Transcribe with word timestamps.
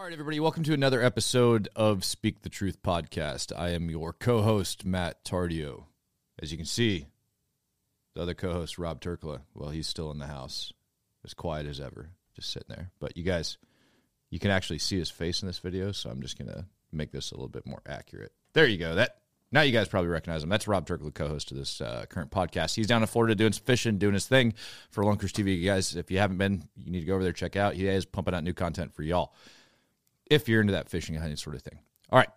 All 0.00 0.04
right, 0.04 0.14
everybody, 0.14 0.40
welcome 0.40 0.62
to 0.62 0.72
another 0.72 1.02
episode 1.02 1.68
of 1.76 2.06
Speak 2.06 2.40
the 2.40 2.48
Truth 2.48 2.82
podcast. 2.82 3.52
I 3.54 3.72
am 3.72 3.90
your 3.90 4.14
co 4.14 4.40
host, 4.40 4.86
Matt 4.86 5.22
Tardio. 5.26 5.84
As 6.40 6.50
you 6.50 6.56
can 6.56 6.64
see, 6.64 7.08
the 8.14 8.22
other 8.22 8.32
co 8.32 8.54
host, 8.54 8.78
Rob 8.78 9.02
Turkla, 9.02 9.42
well, 9.52 9.68
he's 9.68 9.86
still 9.86 10.10
in 10.10 10.18
the 10.18 10.26
house, 10.26 10.72
as 11.22 11.34
quiet 11.34 11.66
as 11.66 11.80
ever, 11.80 12.12
just 12.34 12.50
sitting 12.50 12.74
there. 12.74 12.92
But 12.98 13.14
you 13.14 13.24
guys, 13.24 13.58
you 14.30 14.38
can 14.38 14.50
actually 14.50 14.78
see 14.78 14.98
his 14.98 15.10
face 15.10 15.42
in 15.42 15.46
this 15.46 15.58
video, 15.58 15.92
so 15.92 16.08
I'm 16.08 16.22
just 16.22 16.38
going 16.38 16.50
to 16.50 16.64
make 16.90 17.12
this 17.12 17.30
a 17.30 17.34
little 17.34 17.50
bit 17.50 17.66
more 17.66 17.82
accurate. 17.84 18.32
There 18.54 18.66
you 18.66 18.78
go. 18.78 18.94
That 18.94 19.18
now 19.52 19.60
you 19.60 19.72
guys 19.72 19.86
probably 19.86 20.08
recognize 20.08 20.42
him. 20.42 20.48
That's 20.48 20.66
Rob 20.66 20.86
Turkla, 20.86 21.12
co-host 21.12 21.50
of 21.50 21.58
this 21.58 21.82
uh, 21.82 22.06
current 22.08 22.30
podcast. 22.30 22.74
He's 22.74 22.86
down 22.86 23.02
in 23.02 23.06
Florida 23.06 23.34
doing 23.34 23.52
some 23.52 23.64
fishing, 23.64 23.98
doing 23.98 24.14
his 24.14 24.26
thing 24.26 24.54
for 24.88 25.04
Lunkers 25.04 25.32
TV. 25.32 25.58
You 25.58 25.66
guys, 25.66 25.94
if 25.94 26.10
you 26.10 26.16
haven't 26.16 26.38
been, 26.38 26.64
you 26.82 26.90
need 26.90 27.00
to 27.00 27.06
go 27.06 27.16
over 27.16 27.22
there 27.22 27.34
check 27.34 27.54
out. 27.54 27.74
He 27.74 27.86
is 27.86 28.06
pumping 28.06 28.32
out 28.32 28.44
new 28.44 28.54
content 28.54 28.94
for 28.94 29.02
y'all 29.02 29.34
if 30.30 30.48
you're 30.48 30.60
into 30.60 30.72
that 30.72 30.88
fishing 30.88 31.16
hunting 31.16 31.36
sort 31.36 31.56
of 31.56 31.62
thing. 31.62 31.80
All 32.10 32.18
right. 32.18 32.30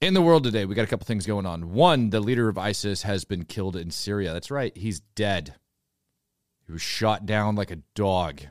In 0.00 0.14
the 0.14 0.22
world 0.22 0.44
today, 0.44 0.66
we 0.66 0.74
got 0.74 0.84
a 0.84 0.86
couple 0.86 1.06
things 1.06 1.26
going 1.26 1.46
on. 1.46 1.72
One, 1.72 2.10
the 2.10 2.20
leader 2.20 2.48
of 2.48 2.58
ISIS 2.58 3.02
has 3.02 3.24
been 3.24 3.44
killed 3.44 3.74
in 3.74 3.90
Syria. 3.90 4.32
That's 4.32 4.50
right, 4.50 4.76
he's 4.76 5.00
dead. 5.00 5.54
He 6.66 6.72
was 6.72 6.82
shot 6.82 7.26
down 7.26 7.56
like 7.56 7.70
a 7.70 7.78
dog. 7.94 8.42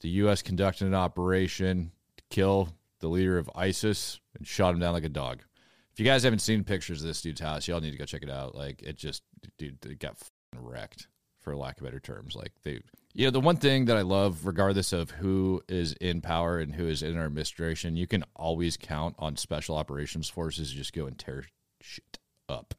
The 0.00 0.08
U.S. 0.10 0.42
conducted 0.42 0.86
an 0.86 0.94
operation 0.94 1.92
to 2.18 2.24
kill 2.28 2.68
the 3.00 3.08
leader 3.08 3.38
of 3.38 3.50
ISIS 3.54 4.20
and 4.36 4.46
shot 4.46 4.74
him 4.74 4.80
down 4.80 4.92
like 4.92 5.04
a 5.04 5.08
dog. 5.08 5.40
If 5.92 6.00
you 6.00 6.04
guys 6.04 6.24
haven't 6.24 6.40
seen 6.40 6.64
pictures 6.64 7.00
of 7.00 7.06
this 7.06 7.22
dude's 7.22 7.40
house, 7.40 7.68
y'all 7.68 7.80
need 7.80 7.92
to 7.92 7.98
go 7.98 8.04
check 8.04 8.22
it 8.22 8.30
out. 8.30 8.54
Like 8.54 8.82
it 8.82 8.96
just, 8.96 9.22
dude, 9.58 9.78
it 9.86 9.98
got 9.98 10.16
wrecked, 10.54 11.06
for 11.44 11.54
lack 11.54 11.78
of 11.78 11.84
better 11.84 12.00
terms. 12.00 12.34
Like 12.34 12.52
they 12.64 12.80
you 13.16 13.26
know, 13.26 13.30
the 13.30 13.40
one 13.40 13.56
thing 13.56 13.84
that 13.84 13.96
I 13.96 14.02
love, 14.02 14.44
regardless 14.44 14.92
of 14.92 15.12
who 15.12 15.62
is 15.68 15.92
in 15.94 16.20
power 16.20 16.58
and 16.58 16.74
who 16.74 16.88
is 16.88 17.00
in 17.00 17.16
our 17.16 17.26
administration, 17.26 17.96
you 17.96 18.08
can 18.08 18.24
always 18.34 18.76
count 18.76 19.14
on 19.20 19.36
special 19.36 19.76
operations 19.76 20.28
forces 20.28 20.70
to 20.70 20.76
just 20.76 20.92
go 20.92 21.06
and 21.06 21.16
tear 21.16 21.44
shit 21.80 22.18
up. 22.48 22.74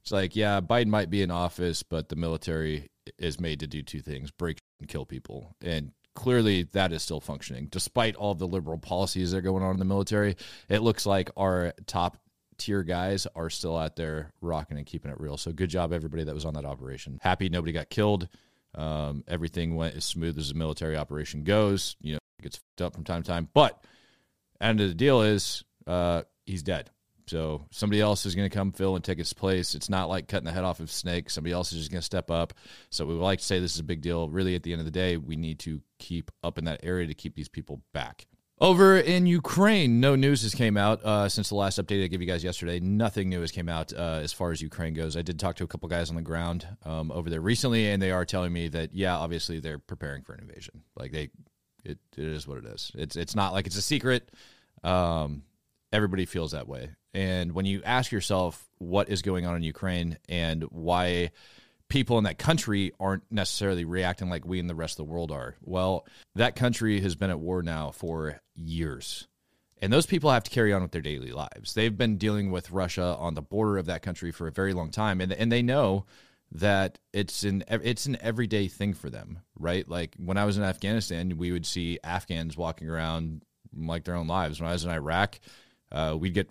It's 0.00 0.12
like, 0.12 0.34
yeah, 0.34 0.62
Biden 0.62 0.86
might 0.86 1.10
be 1.10 1.20
in 1.20 1.30
office, 1.30 1.82
but 1.82 2.08
the 2.08 2.16
military 2.16 2.88
is 3.18 3.38
made 3.38 3.60
to 3.60 3.66
do 3.66 3.82
two 3.82 4.00
things 4.00 4.30
break 4.30 4.58
and 4.80 4.88
kill 4.88 5.04
people. 5.04 5.54
And 5.60 5.92
clearly 6.14 6.62
that 6.72 6.92
is 6.92 7.02
still 7.02 7.20
functioning. 7.20 7.68
Despite 7.70 8.16
all 8.16 8.34
the 8.34 8.46
liberal 8.46 8.78
policies 8.78 9.32
that 9.32 9.38
are 9.38 9.42
going 9.42 9.62
on 9.62 9.72
in 9.72 9.78
the 9.78 9.84
military, 9.84 10.36
it 10.70 10.80
looks 10.80 11.04
like 11.04 11.30
our 11.36 11.74
top 11.86 12.16
tier 12.58 12.82
guys 12.82 13.26
are 13.34 13.50
still 13.50 13.76
out 13.76 13.96
there 13.96 14.32
rocking 14.40 14.76
and 14.76 14.86
keeping 14.86 15.10
it 15.10 15.20
real. 15.20 15.36
So 15.36 15.52
good 15.52 15.70
job, 15.70 15.92
everybody 15.92 16.24
that 16.24 16.34
was 16.34 16.44
on 16.44 16.54
that 16.54 16.64
operation. 16.64 17.18
Happy 17.22 17.48
nobody 17.48 17.72
got 17.72 17.90
killed. 17.90 18.28
Um, 18.74 19.24
everything 19.26 19.74
went 19.74 19.96
as 19.96 20.04
smooth 20.04 20.38
as 20.38 20.50
a 20.50 20.54
military 20.54 20.96
operation 20.96 21.44
goes. 21.44 21.96
You 22.00 22.14
know, 22.14 22.18
it 22.38 22.42
gets 22.42 22.60
up 22.80 22.94
from 22.94 23.04
time 23.04 23.22
to 23.22 23.28
time. 23.28 23.48
But 23.52 23.82
end 24.60 24.80
of 24.80 24.88
the 24.88 24.94
deal 24.94 25.22
is 25.22 25.64
uh, 25.86 26.22
he's 26.44 26.62
dead. 26.62 26.90
So 27.28 27.66
somebody 27.72 28.00
else 28.00 28.24
is 28.24 28.36
going 28.36 28.48
to 28.48 28.54
come 28.54 28.70
fill 28.70 28.94
and 28.94 29.04
take 29.04 29.18
his 29.18 29.32
place. 29.32 29.74
It's 29.74 29.90
not 29.90 30.08
like 30.08 30.28
cutting 30.28 30.44
the 30.44 30.52
head 30.52 30.62
off 30.62 30.78
of 30.78 30.90
snake. 30.90 31.28
Somebody 31.28 31.52
else 31.52 31.72
is 31.72 31.80
just 31.80 31.90
going 31.90 32.00
to 32.00 32.04
step 32.04 32.30
up. 32.30 32.54
So 32.90 33.04
we 33.04 33.14
would 33.14 33.22
like 33.22 33.40
to 33.40 33.44
say 33.44 33.58
this 33.58 33.74
is 33.74 33.80
a 33.80 33.84
big 33.84 34.00
deal. 34.00 34.28
Really, 34.28 34.54
at 34.54 34.62
the 34.62 34.72
end 34.72 34.80
of 34.80 34.84
the 34.84 34.92
day, 34.92 35.16
we 35.16 35.34
need 35.34 35.58
to 35.60 35.80
keep 35.98 36.30
up 36.44 36.56
in 36.56 36.66
that 36.66 36.80
area 36.84 37.08
to 37.08 37.14
keep 37.14 37.34
these 37.34 37.48
people 37.48 37.82
back. 37.92 38.26
Over 38.58 38.96
in 38.96 39.26
Ukraine, 39.26 40.00
no 40.00 40.16
news 40.16 40.40
has 40.42 40.54
came 40.54 40.78
out 40.78 41.04
uh, 41.04 41.28
since 41.28 41.50
the 41.50 41.54
last 41.54 41.78
update 41.78 42.02
I 42.02 42.06
gave 42.06 42.22
you 42.22 42.26
guys 42.26 42.42
yesterday. 42.42 42.80
Nothing 42.80 43.28
new 43.28 43.42
has 43.42 43.50
came 43.52 43.68
out 43.68 43.92
uh, 43.92 44.20
as 44.22 44.32
far 44.32 44.50
as 44.50 44.62
Ukraine 44.62 44.94
goes. 44.94 45.14
I 45.14 45.20
did 45.20 45.38
talk 45.38 45.56
to 45.56 45.64
a 45.64 45.66
couple 45.66 45.90
guys 45.90 46.08
on 46.08 46.16
the 46.16 46.22
ground 46.22 46.66
um, 46.82 47.10
over 47.10 47.28
there 47.28 47.42
recently, 47.42 47.90
and 47.90 48.00
they 48.00 48.12
are 48.12 48.24
telling 48.24 48.54
me 48.54 48.68
that 48.68 48.94
yeah, 48.94 49.14
obviously 49.14 49.60
they're 49.60 49.78
preparing 49.78 50.22
for 50.22 50.32
an 50.32 50.40
invasion. 50.40 50.84
Like 50.96 51.12
they, 51.12 51.28
it, 51.84 51.98
it 52.16 52.24
is 52.24 52.48
what 52.48 52.56
it 52.56 52.64
is. 52.64 52.92
It's 52.94 53.14
it's 53.14 53.34
not 53.34 53.52
like 53.52 53.66
it's 53.66 53.76
a 53.76 53.82
secret. 53.82 54.30
Um, 54.82 55.42
everybody 55.92 56.24
feels 56.24 56.52
that 56.52 56.66
way, 56.66 56.92
and 57.12 57.52
when 57.52 57.66
you 57.66 57.82
ask 57.84 58.10
yourself 58.10 58.66
what 58.78 59.10
is 59.10 59.20
going 59.20 59.44
on 59.44 59.56
in 59.56 59.64
Ukraine 59.64 60.16
and 60.30 60.62
why 60.64 61.30
people 61.88 62.18
in 62.18 62.24
that 62.24 62.38
country 62.38 62.92
aren't 62.98 63.24
necessarily 63.30 63.84
reacting 63.84 64.28
like 64.28 64.44
we 64.44 64.58
in 64.58 64.66
the 64.66 64.74
rest 64.74 64.98
of 64.98 65.06
the 65.06 65.12
world 65.12 65.30
are. 65.30 65.56
Well, 65.62 66.06
that 66.34 66.56
country 66.56 67.00
has 67.00 67.14
been 67.14 67.30
at 67.30 67.40
war 67.40 67.62
now 67.62 67.90
for 67.90 68.40
years. 68.54 69.28
And 69.80 69.92
those 69.92 70.06
people 70.06 70.30
have 70.30 70.44
to 70.44 70.50
carry 70.50 70.72
on 70.72 70.82
with 70.82 70.92
their 70.92 71.02
daily 71.02 71.32
lives. 71.32 71.74
They've 71.74 71.96
been 71.96 72.16
dealing 72.16 72.50
with 72.50 72.70
Russia 72.70 73.16
on 73.18 73.34
the 73.34 73.42
border 73.42 73.76
of 73.76 73.86
that 73.86 74.02
country 74.02 74.32
for 74.32 74.46
a 74.46 74.52
very 74.52 74.72
long 74.72 74.90
time 74.90 75.20
and 75.20 75.32
and 75.32 75.52
they 75.52 75.62
know 75.62 76.06
that 76.52 76.98
it's 77.12 77.44
an 77.44 77.64
it's 77.68 78.06
an 78.06 78.16
everyday 78.20 78.68
thing 78.68 78.94
for 78.94 79.10
them, 79.10 79.40
right? 79.58 79.86
Like 79.88 80.14
when 80.16 80.38
I 80.38 80.44
was 80.44 80.56
in 80.56 80.64
Afghanistan, 80.64 81.36
we 81.36 81.52
would 81.52 81.66
see 81.66 81.98
Afghans 82.02 82.56
walking 82.56 82.88
around 82.88 83.42
like 83.76 84.04
their 84.04 84.14
own 84.14 84.26
lives. 84.26 84.60
When 84.60 84.68
I 84.68 84.72
was 84.72 84.84
in 84.84 84.90
Iraq, 84.90 85.38
uh, 85.92 86.16
we'd 86.18 86.34
get 86.34 86.50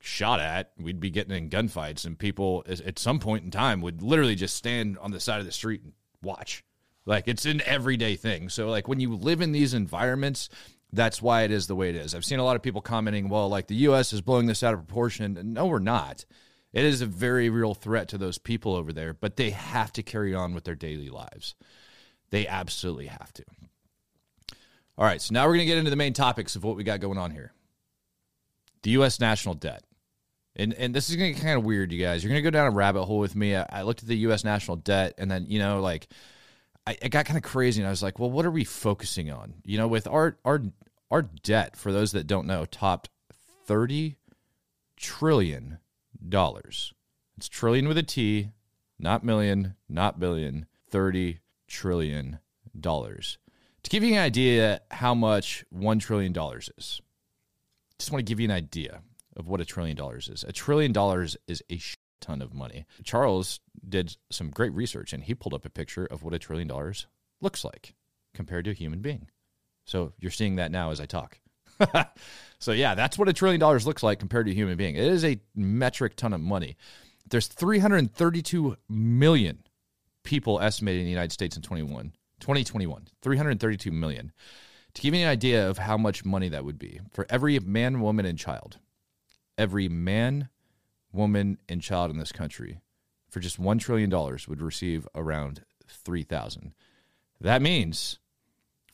shot 0.00 0.40
at, 0.40 0.72
we'd 0.78 1.00
be 1.00 1.10
getting 1.10 1.36
in 1.36 1.50
gunfights, 1.50 2.04
and 2.04 2.18
people 2.18 2.64
at 2.68 2.98
some 2.98 3.18
point 3.18 3.44
in 3.44 3.50
time 3.50 3.80
would 3.80 4.02
literally 4.02 4.34
just 4.34 4.56
stand 4.56 4.98
on 4.98 5.10
the 5.10 5.20
side 5.20 5.40
of 5.40 5.46
the 5.46 5.52
street 5.52 5.82
and 5.82 5.92
watch. 6.22 6.64
Like 7.06 7.26
it's 7.26 7.46
an 7.46 7.62
everyday 7.64 8.16
thing. 8.16 8.48
So 8.48 8.68
like 8.68 8.86
when 8.86 9.00
you 9.00 9.14
live 9.14 9.40
in 9.40 9.52
these 9.52 9.74
environments, 9.74 10.48
that's 10.92 11.22
why 11.22 11.42
it 11.42 11.50
is 11.50 11.66
the 11.66 11.74
way 11.74 11.90
it 11.90 11.96
is. 11.96 12.14
I've 12.14 12.24
seen 12.24 12.38
a 12.38 12.44
lot 12.44 12.56
of 12.56 12.62
people 12.62 12.80
commenting, 12.80 13.28
well, 13.28 13.48
like 13.48 13.66
the 13.66 13.74
U.S. 13.76 14.12
is 14.12 14.20
blowing 14.20 14.46
this 14.46 14.62
out 14.62 14.74
of 14.74 14.80
proportion. 14.86 15.54
No, 15.54 15.66
we're 15.66 15.78
not. 15.78 16.24
It 16.72 16.84
is 16.84 17.00
a 17.00 17.06
very 17.06 17.48
real 17.48 17.74
threat 17.74 18.08
to 18.08 18.18
those 18.18 18.38
people 18.38 18.74
over 18.74 18.92
there, 18.92 19.14
but 19.14 19.36
they 19.36 19.50
have 19.50 19.92
to 19.94 20.02
carry 20.02 20.34
on 20.34 20.54
with 20.54 20.64
their 20.64 20.74
daily 20.74 21.08
lives. 21.08 21.54
They 22.30 22.46
absolutely 22.46 23.06
have 23.06 23.32
to. 23.34 23.44
All 24.98 25.04
right, 25.04 25.22
so 25.22 25.32
now 25.32 25.46
we're 25.46 25.54
going 25.54 25.60
to 25.60 25.66
get 25.66 25.78
into 25.78 25.90
the 25.90 25.96
main 25.96 26.12
topics 26.12 26.56
of 26.56 26.64
what 26.64 26.76
we 26.76 26.84
got 26.84 27.00
going 27.00 27.18
on 27.18 27.30
here. 27.30 27.52
The 28.82 28.90
U.S. 28.90 29.18
national 29.18 29.54
debt 29.54 29.82
and 30.58 30.74
and 30.74 30.94
this 30.94 31.08
is 31.08 31.16
gonna 31.16 31.32
get 31.32 31.40
kind 31.42 31.56
of 31.56 31.64
weird, 31.64 31.92
you 31.92 32.04
guys. 32.04 32.22
You're 32.22 32.30
gonna 32.30 32.42
go 32.42 32.50
down 32.50 32.66
a 32.66 32.74
rabbit 32.74 33.04
hole 33.04 33.18
with 33.18 33.36
me. 33.36 33.54
I, 33.54 33.66
I 33.70 33.82
looked 33.82 34.02
at 34.02 34.08
the 34.08 34.16
U.S. 34.18 34.44
national 34.44 34.78
debt, 34.78 35.14
and 35.16 35.30
then 35.30 35.46
you 35.48 35.58
know, 35.58 35.80
like, 35.80 36.08
I, 36.86 36.96
it 37.00 37.10
got 37.10 37.26
kind 37.26 37.36
of 37.36 37.44
crazy, 37.44 37.80
and 37.80 37.86
I 37.86 37.90
was 37.90 38.02
like, 38.02 38.18
well, 38.18 38.30
what 38.30 38.44
are 38.44 38.50
we 38.50 38.64
focusing 38.64 39.30
on? 39.30 39.54
You 39.64 39.78
know, 39.78 39.88
with 39.88 40.08
our 40.08 40.36
our 40.44 40.62
our 41.10 41.22
debt, 41.22 41.76
for 41.76 41.92
those 41.92 42.12
that 42.12 42.26
don't 42.26 42.46
know, 42.46 42.64
topped 42.64 43.08
thirty 43.66 44.16
trillion 44.96 45.78
dollars. 46.28 46.92
It's 47.36 47.48
trillion 47.48 47.86
with 47.86 47.98
a 47.98 48.02
T, 48.02 48.50
not 48.98 49.24
million, 49.24 49.76
not 49.88 50.18
billion. 50.18 50.66
Thirty 50.90 51.38
trillion 51.68 52.40
dollars. 52.78 53.38
To 53.84 53.90
give 53.90 54.02
you 54.02 54.14
an 54.14 54.20
idea 54.20 54.80
how 54.90 55.14
much 55.14 55.64
one 55.70 56.00
trillion 56.00 56.32
dollars 56.32 56.68
is, 56.76 57.00
just 57.98 58.10
want 58.10 58.26
to 58.26 58.30
give 58.30 58.40
you 58.40 58.46
an 58.46 58.50
idea 58.50 59.02
of 59.38 59.48
what 59.48 59.60
a 59.60 59.64
trillion 59.64 59.96
dollars 59.96 60.28
is. 60.28 60.44
A 60.44 60.52
trillion 60.52 60.92
dollars 60.92 61.36
is 61.46 61.62
a 61.70 61.80
ton 62.20 62.42
of 62.42 62.52
money. 62.52 62.84
Charles 63.04 63.60
did 63.88 64.16
some 64.30 64.50
great 64.50 64.72
research 64.72 65.12
and 65.12 65.22
he 65.24 65.34
pulled 65.34 65.54
up 65.54 65.64
a 65.64 65.70
picture 65.70 66.04
of 66.06 66.22
what 66.22 66.34
a 66.34 66.38
trillion 66.38 66.68
dollars 66.68 67.06
looks 67.40 67.64
like 67.64 67.94
compared 68.34 68.64
to 68.64 68.72
a 68.72 68.74
human 68.74 69.00
being. 69.00 69.28
So 69.84 70.12
you're 70.18 70.30
seeing 70.30 70.56
that 70.56 70.70
now 70.70 70.90
as 70.90 71.00
I 71.00 71.06
talk. 71.06 71.38
so 72.58 72.72
yeah, 72.72 72.94
that's 72.94 73.16
what 73.16 73.28
a 73.28 73.32
trillion 73.32 73.60
dollars 73.60 73.86
looks 73.86 74.02
like 74.02 74.18
compared 74.18 74.46
to 74.46 74.52
a 74.52 74.54
human 74.54 74.76
being. 74.76 74.96
It 74.96 75.04
is 75.04 75.24
a 75.24 75.40
metric 75.54 76.16
ton 76.16 76.32
of 76.32 76.40
money. 76.40 76.76
There's 77.30 77.46
332 77.46 78.76
million 78.88 79.62
people 80.24 80.60
estimated 80.60 81.00
in 81.00 81.06
the 81.06 81.10
United 81.10 81.32
States 81.32 81.56
in 81.56 81.62
21, 81.62 82.12
2021. 82.40 83.08
332 83.22 83.90
million. 83.90 84.32
To 84.94 85.02
give 85.02 85.14
you 85.14 85.20
an 85.20 85.28
idea 85.28 85.68
of 85.68 85.78
how 85.78 85.96
much 85.96 86.24
money 86.24 86.48
that 86.48 86.64
would 86.64 86.78
be 86.78 87.00
for 87.12 87.26
every 87.30 87.58
man, 87.60 88.00
woman, 88.00 88.26
and 88.26 88.38
child, 88.38 88.78
every 89.58 89.88
man, 89.88 90.48
woman, 91.12 91.58
and 91.68 91.82
child 91.82 92.10
in 92.10 92.18
this 92.18 92.32
country 92.32 92.80
for 93.28 93.40
just 93.40 93.60
$1 93.60 93.78
trillion 93.80 94.10
would 94.10 94.62
receive 94.62 95.06
around 95.14 95.64
3000 95.86 96.72
That 97.40 97.60
means 97.60 98.18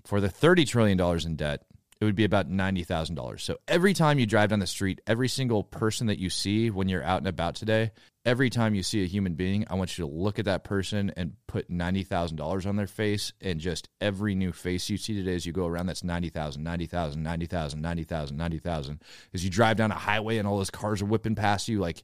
for 0.04 0.20
the 0.20 0.28
$30 0.28 0.66
trillion 0.66 1.00
in 1.24 1.36
debt, 1.36 1.62
it 2.00 2.04
would 2.04 2.16
be 2.16 2.24
about 2.24 2.50
$90,000. 2.50 3.40
So 3.40 3.56
every 3.68 3.94
time 3.94 4.18
you 4.18 4.26
drive 4.26 4.50
down 4.50 4.58
the 4.58 4.66
street, 4.66 5.00
every 5.06 5.28
single 5.28 5.62
person 5.62 6.08
that 6.08 6.18
you 6.18 6.28
see 6.28 6.70
when 6.70 6.88
you're 6.88 7.04
out 7.04 7.18
and 7.18 7.28
about 7.28 7.54
today, 7.54 7.92
every 8.24 8.50
time 8.50 8.74
you 8.74 8.82
see 8.82 9.02
a 9.02 9.06
human 9.06 9.34
being, 9.34 9.66
I 9.68 9.74
want 9.74 9.96
you 9.96 10.06
to 10.06 10.10
look 10.10 10.38
at 10.38 10.46
that 10.46 10.64
person 10.64 11.12
and 11.16 11.34
put 11.46 11.70
$90,000 11.70 12.66
on 12.66 12.76
their 12.76 12.86
face. 12.86 13.32
And 13.40 13.60
just 13.60 13.88
every 14.00 14.34
new 14.34 14.52
face 14.52 14.88
you 14.88 14.96
see 14.96 15.14
today 15.14 15.34
as 15.34 15.44
you 15.46 15.52
go 15.52 15.66
around, 15.66 15.86
that's 15.86 16.04
90,000, 16.04 16.62
90,000, 16.62 17.22
90,000, 17.22 17.80
90,000, 17.82 18.36
90,000. 18.36 19.02
As 19.32 19.44
you 19.44 19.50
drive 19.50 19.76
down 19.76 19.90
a 19.90 19.94
highway 19.94 20.38
and 20.38 20.48
all 20.48 20.58
those 20.58 20.70
cars 20.70 21.02
are 21.02 21.06
whipping 21.06 21.34
past 21.34 21.68
you, 21.68 21.80
like 21.80 22.02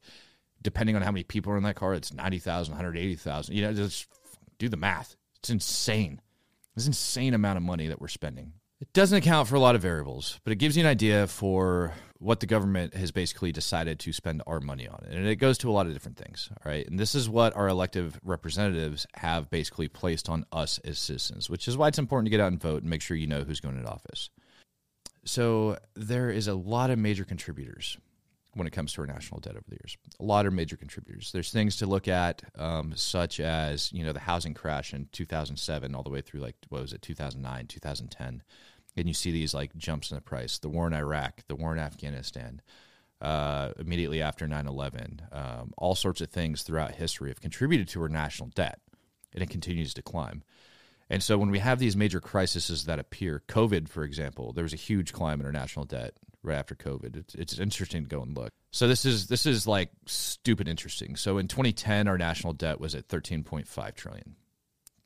depending 0.63 0.97
on 0.97 1.03
how 1.03 1.11
many 1.11 1.25
people 1.25 1.53
are 1.53 1.57
in 1.57 1.63
that 1.63 1.77
car, 1.77 1.95
it's 1.95 2.13
90,000, 2.13 2.73
180,000. 2.73 3.55
You 3.55 3.63
know, 3.63 3.73
just 3.73 4.07
do 4.59 4.69
the 4.69 4.77
math. 4.77 5.17
It's 5.37 5.51
insane. 5.51 6.21
It's 6.77 6.87
insane 6.87 7.35
amount 7.35 7.57
of 7.57 7.63
money 7.63 7.89
that 7.89 8.01
we're 8.01 8.09
spending. 8.09 8.53
It 8.81 8.93
doesn't 8.95 9.19
account 9.19 9.47
for 9.47 9.57
a 9.57 9.61
lot 9.61 9.75
of 9.75 9.83
variables, 9.83 10.41
but 10.43 10.53
it 10.53 10.57
gives 10.57 10.77
you 10.77 10.83
an 10.83 10.89
idea 10.89 11.27
for 11.27 11.93
what 12.19 12.41
the 12.41 12.47
government 12.47 12.95
has 12.95 13.11
basically 13.11 13.53
decided 13.53 13.99
to 14.01 14.13
spend 14.13 14.43
our 14.47 14.61
money 14.61 14.89
on. 14.89 15.05
And 15.11 15.27
it 15.27 15.37
goes 15.37 15.59
to 15.59 15.71
a 15.71 15.73
lot 15.73 15.87
of 15.87 15.93
different 15.93 16.17
things. 16.17 16.49
All 16.51 16.71
right. 16.71 16.87
And 16.87 16.99
this 16.99 17.15
is 17.15 17.29
what 17.29 17.55
our 17.57 17.69
elective 17.69 18.19
representatives 18.23 19.07
have 19.15 19.51
basically 19.51 19.89
placed 19.89 20.29
on 20.29 20.45
us 20.53 20.79
as 20.79 20.99
citizens, 20.99 21.51
which 21.51 21.69
is 21.69 21.77
why 21.77 21.89
it's 21.89 21.99
important 21.99 22.27
to 22.27 22.31
get 22.31 22.41
out 22.41 22.53
and 22.53 22.61
vote 22.61 22.83
and 22.83 22.91
make 22.91 23.03
sure 23.03 23.17
you 23.17 23.27
know 23.27 23.43
who's 23.43 23.61
going 23.61 23.77
into 23.77 23.91
office. 23.91 24.31
So 25.25 25.79
there 25.95 26.31
is 26.31 26.49
a 26.49 26.55
lot 26.55 26.91
of 26.91 26.99
major 26.99 27.25
contributors 27.25 27.99
when 28.55 28.67
it 28.67 28.73
comes 28.73 28.93
to 28.93 29.01
our 29.03 29.07
national 29.07 29.41
debt 29.41 29.55
over 29.55 29.65
the 29.69 29.77
years. 29.77 29.97
A 30.19 30.25
lot 30.25 30.47
of 30.47 30.53
major 30.53 30.77
contributors. 30.77 31.33
There's 31.33 31.53
things 31.53 31.77
to 31.77 31.87
look 31.87 32.09
at, 32.09 32.43
um, 32.57 32.93
such 32.97 33.41
as 33.41 33.93
you 33.93 34.05
know 34.05 34.13
the 34.13 34.21
housing 34.21 34.55
crash 34.55 34.93
in 34.93 35.09
2007, 35.13 35.95
all 35.95 36.03
the 36.03 36.11
way 36.11 36.21
through 36.21 36.41
like 36.41 36.57
what 36.69 36.83
was 36.83 36.93
it, 36.93 37.03
2009, 37.03 37.67
2010, 37.67 38.43
and 38.97 39.09
you 39.09 39.15
see 39.15 39.31
these 39.31 39.55
like 39.55 39.77
jumps 39.77 40.11
in 40.11 40.17
the 40.17 40.21
price. 40.21 40.59
The 40.59 40.69
war 40.69 40.87
in 40.87 40.95
Iraq, 40.95 41.43
the 41.49 41.57
war 41.57 41.73
in 41.73 41.79
Afghanistan, 41.79 42.61
uh, 43.21 43.73
immediately 43.79 44.23
after 44.23 44.47
9/11, 44.47 45.21
um, 45.33 45.73
all 45.77 45.95
sorts 45.95 46.21
of 46.21 46.31
things 46.31 46.63
throughout 46.63 46.95
history 46.95 47.31
have 47.31 47.41
contributed 47.41 47.89
to 47.89 48.03
our 48.03 48.09
national 48.09 48.49
debt, 48.51 48.81
and 49.33 49.43
it 49.43 49.51
continues 49.51 49.95
to 49.95 50.03
climb. 50.03 50.43
And 51.11 51.23
so 51.23 51.37
when 51.37 51.51
we 51.51 51.59
have 51.59 51.81
these 51.81 51.97
major 51.97 52.21
crises 52.21 52.85
that 52.85 53.01
appear, 53.01 53.43
COVID, 53.49 53.89
for 53.89 54.05
example, 54.05 54.53
there 54.53 54.63
was 54.63 54.73
a 54.73 54.77
huge 54.77 55.13
climb 55.13 55.41
in 55.41 55.47
our 55.47 55.53
national 55.53 55.85
debt 55.85 56.15
right 56.43 56.57
after 56.57 56.77
COVID. 56.77 57.17
It's, 57.17 57.35
it's 57.35 57.59
interesting 57.59 58.05
to 58.05 58.09
go 58.09 58.23
and 58.23 58.37
look. 58.37 58.53
So 58.71 58.87
this 58.87 59.05
is 59.05 59.27
this 59.27 59.45
is 59.45 59.67
like 59.67 59.91
stupid 60.07 60.69
interesting. 60.69 61.17
So 61.17 61.39
in 61.39 61.49
2010, 61.49 62.07
our 62.07 62.17
national 62.17 62.53
debt 62.53 62.81
was 62.81 62.95
at 62.95 63.09
13.5 63.09 63.95
trillion. 63.95 64.37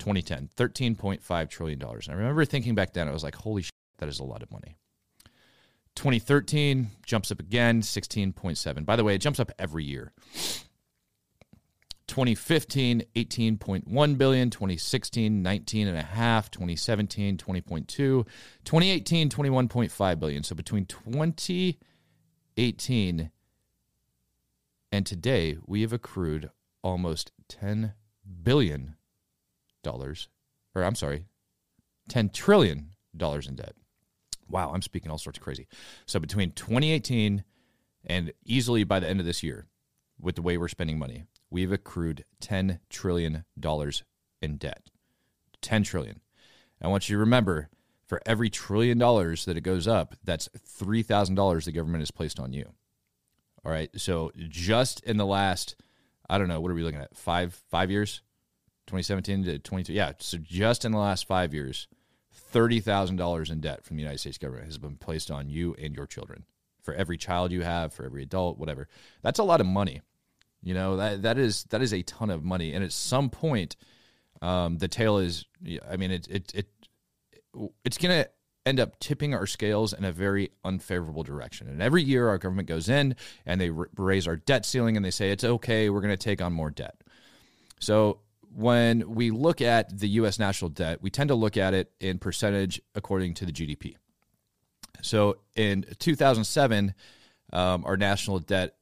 2010, 0.05 0.51
13.5 0.55 1.49
trillion 1.49 1.79
dollars. 1.79 2.11
I 2.11 2.13
remember 2.13 2.45
thinking 2.45 2.75
back 2.75 2.93
then, 2.93 3.09
I 3.09 3.13
was 3.13 3.25
like, 3.25 3.37
holy 3.37 3.63
shit, 3.63 3.73
that 3.99 4.11
is 4.11 4.21
a 4.21 4.25
lot 4.25 4.43
of 4.43 4.53
money. 4.53 4.77
2013 5.95 6.89
jumps 7.07 7.33
up 7.33 7.41
again, 7.41 7.81
16.7. 7.81 8.85
By 8.85 8.97
the 8.97 9.05
way, 9.05 9.15
it 9.15 9.23
jumps 9.23 9.41
up 9.41 9.51
every 9.59 9.85
year. 9.85 10.13
2015 12.07 13.03
18.1 13.17 14.19
billion 14.19 14.51
2016 14.51 15.43
19 15.43 15.89
and 15.89 15.97
a 15.97 16.03
half 16.03 16.51
2017 16.51 17.39
20.2 17.39 17.87
2018 17.87 19.31
21.5 19.31 20.21
billion 20.21 20.43
so 20.43 20.55
between 20.55 20.85
2018 20.85 23.31
and 24.93 25.07
today 25.07 25.57
we 25.67 25.81
have 25.81 25.95
accrued 25.95 26.51
almost 26.83 27.33
10 27.49 27.95
billion 28.43 28.97
dollars 29.85 30.29
or 30.75 30.83
I'm 30.83 30.95
sorry 30.95 31.27
10 32.09 32.31
trillion 32.31 32.91
dollars 33.17 33.47
in 33.47 33.55
debt 33.55 33.75
wow 34.49 34.73
I'm 34.73 34.83
speaking 34.83 35.11
all 35.11 35.19
sorts 35.19 35.39
of 35.39 35.45
crazy 35.45 35.69
so 36.07 36.19
between 36.19 36.51
2018 36.53 37.45
and 38.07 38.33
easily 38.45 38.85
by 38.85 39.01
the 39.01 39.09
end 39.09 39.21
of 39.21 39.27
this 39.27 39.43
year 39.43 39.67
with 40.21 40.35
the 40.35 40.43
way 40.43 40.59
we're 40.59 40.69
spending 40.69 40.99
money 40.99 41.25
we've 41.55 41.71
accrued 41.71 42.25
$10 42.43 42.81
trillion 42.91 43.45
in 44.43 44.57
debt. 44.57 44.83
10 45.63 45.83
trillion. 45.85 46.21
I 46.83 46.89
want 46.89 47.09
you 47.09 47.15
to 47.15 47.21
remember 47.21 47.71
for 48.07 48.21
every 48.27 48.51
trillion 48.51 48.99
dollars 48.99 49.45
that 49.45 49.57
it 49.57 49.61
goes 49.61 49.87
up, 49.87 50.17
that's 50.25 50.49
$3,000 50.49 51.65
the 51.65 51.71
government 51.71 52.03
has 52.03 52.11
placed 52.11 52.41
on 52.41 52.53
you. 52.53 52.73
All 53.65 53.71
right. 53.71 53.89
So 53.97 54.33
just 54.37 55.01
in 55.05 55.17
the 55.17 55.25
last, 55.25 55.77
I 56.29 56.39
don't 56.39 56.49
know, 56.49 56.61
what 56.61 56.73
are 56.73 56.75
we 56.75 56.83
looking 56.83 57.01
at? 57.01 57.17
Five, 57.17 57.55
five 57.71 57.89
years? 57.89 58.21
2017 58.87 59.45
to 59.45 59.59
22. 59.59 59.93
Yeah. 59.93 60.13
So 60.19 60.39
just 60.39 60.85
in 60.85 60.93
the 60.93 60.99
last 60.99 61.27
five 61.27 61.55
years, 61.55 61.89
$30,000 62.53 63.51
in 63.51 63.61
debt 63.61 63.85
from 63.85 63.97
the 63.97 64.03
United 64.03 64.19
States 64.19 64.39
government 64.39 64.67
has 64.67 64.79
been 64.79 64.97
placed 64.97 65.31
on 65.31 65.49
you 65.49 65.75
and 65.75 65.95
your 65.95 66.07
children 66.07 66.45
for 66.83 66.95
every 66.95 67.17
child 67.17 67.51
you 67.51 67.63
have, 67.63 67.93
for 67.93 68.05
every 68.05 68.23
adult, 68.23 68.59
whatever. 68.59 68.89
That's 69.23 69.39
a 69.39 69.45
lot 69.45 69.61
of 69.61 69.67
money. 69.67 70.03
You 70.63 70.73
know 70.73 70.97
that 70.97 71.23
that 71.23 71.37
is 71.37 71.65
that 71.65 71.83
is 71.83 71.93
a 71.93 72.01
ton 72.03 72.31
of 72.31 72.43
money, 72.43 72.73
and 72.73 72.83
at 72.83 72.91
some 72.91 73.29
point, 73.29 73.77
um, 74.41 74.79
the 74.79 74.89
tail 74.89 75.19
is. 75.19 75.45
I 75.87 75.99
mean, 75.99 76.11
it 76.11 76.27
it 76.27 76.55
it 76.55 76.69
it's 77.85 77.99
gonna 77.99 78.29
end 78.67 78.81
up 78.81 78.99
tipping 78.99 79.35
our 79.35 79.47
scales 79.47 79.93
in 79.93 80.05
a 80.05 80.13
very 80.13 80.51
unfavorable 80.65 81.23
direction. 81.23 81.69
And 81.69 81.83
every 81.83 82.03
year, 82.03 82.29
our 82.29 82.39
government 82.39 82.69
goes 82.69 82.89
in 82.89 83.15
and 83.45 83.61
they 83.61 83.71
raise 83.71 84.27
our 84.27 84.37
debt 84.37 84.65
ceiling, 84.65 84.97
and 84.97 85.05
they 85.05 85.11
say 85.11 85.31
it's 85.31 85.45
okay, 85.45 85.91
we're 85.91 86.01
going 86.01 86.11
to 86.11 86.17
take 86.17 86.41
on 86.41 86.53
more 86.53 86.71
debt. 86.71 86.97
So 87.79 88.21
when 88.55 89.15
we 89.15 89.31
look 89.31 89.61
at 89.61 89.99
the 89.99 90.09
U.S. 90.11 90.39
national 90.39 90.69
debt, 90.71 91.03
we 91.03 91.11
tend 91.11 91.29
to 91.29 91.35
look 91.35 91.57
at 91.57 91.75
it 91.75 91.91
in 92.01 92.19
percentage 92.19 92.81
according 92.95 93.35
to 93.35 93.47
the 93.47 93.53
GDP. 93.53 93.97
So 95.03 95.39
in 95.57 95.85
2007, 95.99 96.95
um, 97.53 97.85
our 97.85 97.97
national 97.97 98.39
debt 98.39 98.77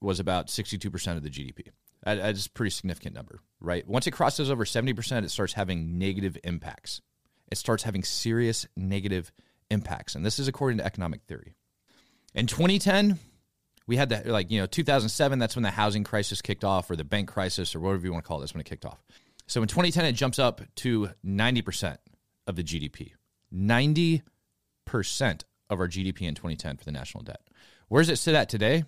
was 0.00 0.20
about 0.20 0.48
62% 0.48 1.16
of 1.16 1.22
the 1.22 1.28
GDP. 1.28 1.68
That, 2.02 2.16
that 2.16 2.34
is 2.34 2.46
a 2.46 2.50
pretty 2.50 2.70
significant 2.70 3.14
number, 3.14 3.40
right? 3.60 3.86
Once 3.86 4.06
it 4.06 4.12
crosses 4.12 4.50
over 4.50 4.64
70%, 4.64 5.24
it 5.24 5.30
starts 5.30 5.52
having 5.52 5.98
negative 5.98 6.38
impacts. 6.42 7.02
It 7.50 7.58
starts 7.58 7.82
having 7.82 8.02
serious 8.02 8.66
negative 8.74 9.30
impacts. 9.70 10.14
And 10.14 10.24
this 10.24 10.38
is 10.38 10.48
according 10.48 10.78
to 10.78 10.84
economic 10.84 11.22
theory. 11.22 11.54
In 12.34 12.46
2010, 12.46 13.18
we 13.90 13.96
had 13.96 14.08
that, 14.10 14.26
like, 14.26 14.52
you 14.52 14.60
know, 14.60 14.66
2007, 14.66 15.40
that's 15.40 15.56
when 15.56 15.64
the 15.64 15.72
housing 15.72 16.04
crisis 16.04 16.40
kicked 16.40 16.62
off, 16.62 16.88
or 16.88 16.94
the 16.94 17.02
bank 17.02 17.28
crisis, 17.28 17.74
or 17.74 17.80
whatever 17.80 18.06
you 18.06 18.12
want 18.12 18.24
to 18.24 18.28
call 18.28 18.38
it 18.38 18.42
this 18.42 18.54
when 18.54 18.60
it 18.60 18.66
kicked 18.66 18.86
off. 18.86 19.02
So 19.48 19.62
in 19.62 19.68
2010, 19.68 20.04
it 20.04 20.12
jumps 20.12 20.38
up 20.38 20.60
to 20.76 21.10
90% 21.26 21.96
of 22.46 22.54
the 22.54 22.62
GDP. 22.62 23.14
90% 23.52 24.22
of 25.68 25.80
our 25.80 25.88
GDP 25.88 26.22
in 26.22 26.36
2010 26.36 26.76
for 26.76 26.84
the 26.84 26.92
national 26.92 27.24
debt. 27.24 27.40
Where 27.88 28.00
does 28.00 28.10
it 28.10 28.18
sit 28.18 28.36
at 28.36 28.48
today? 28.48 28.84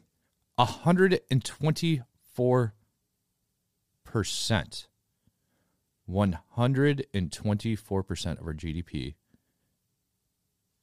124%. 0.56 2.02
124% 6.08 8.40
of 8.40 8.46
our 8.46 8.54
GDP 8.54 9.14